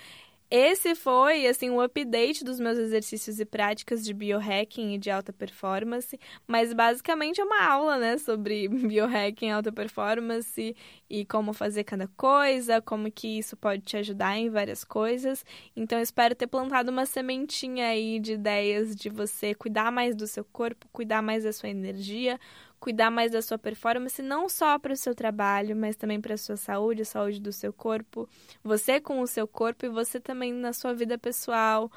[0.49, 5.33] Esse foi, assim, um update dos meus exercícios e práticas de biohacking e de alta
[5.33, 6.17] performance,
[6.47, 10.73] mas basicamente é uma aula, né, sobre biohacking, alta performance
[11.09, 15.43] e como fazer cada coisa, como que isso pode te ajudar em várias coisas.
[15.75, 20.45] Então, espero ter plantado uma sementinha aí de ideias de você cuidar mais do seu
[20.45, 22.39] corpo, cuidar mais da sua energia,
[22.79, 26.37] cuidar mais da sua performance, não só para o seu trabalho, mas também para a
[26.37, 28.29] sua saúde, a saúde do seu corpo,
[28.63, 31.91] você com o seu corpo e você também na sua vida pessoal,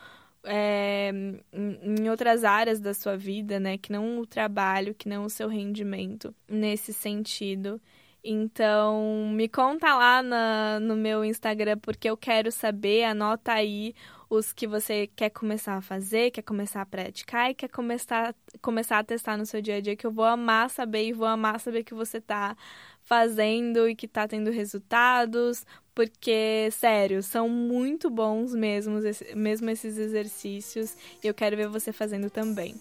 [0.44, 1.10] é,
[1.52, 3.76] em outras áreas da sua vida, né?
[3.76, 7.80] Que não o trabalho, que não o seu rendimento nesse sentido.
[8.22, 13.94] Então, me conta lá na, no meu Instagram, porque eu quero saber, anota aí
[14.30, 19.00] os que você quer começar a fazer, quer começar a praticar e quer começar, começar
[19.00, 21.58] a testar no seu dia a dia, que eu vou amar saber e vou amar
[21.58, 22.56] saber que você tá
[23.02, 29.00] fazendo e que tá tendo resultados, porque, sério, são muito bons mesmo,
[29.34, 32.76] mesmo esses exercícios e eu quero ver você fazendo também.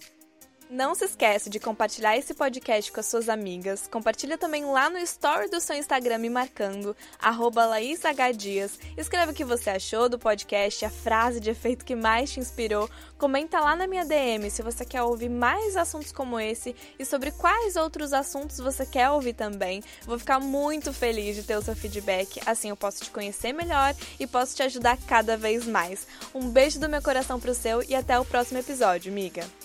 [0.70, 3.88] Não se esquece de compartilhar esse podcast com as suas amigas.
[3.88, 8.78] Compartilha também lá no story do seu Instagram me marcando, LaísHDias.
[8.96, 12.88] Escreve o que você achou do podcast, a frase de efeito que mais te inspirou.
[13.18, 17.32] Comenta lá na minha DM se você quer ouvir mais assuntos como esse e sobre
[17.32, 19.82] quais outros assuntos você quer ouvir também.
[20.06, 23.96] Vou ficar muito feliz de ter o seu feedback, assim eu posso te conhecer melhor
[24.20, 26.06] e posso te ajudar cada vez mais.
[26.32, 29.59] Um beijo do meu coração pro seu e até o próximo episódio, amiga!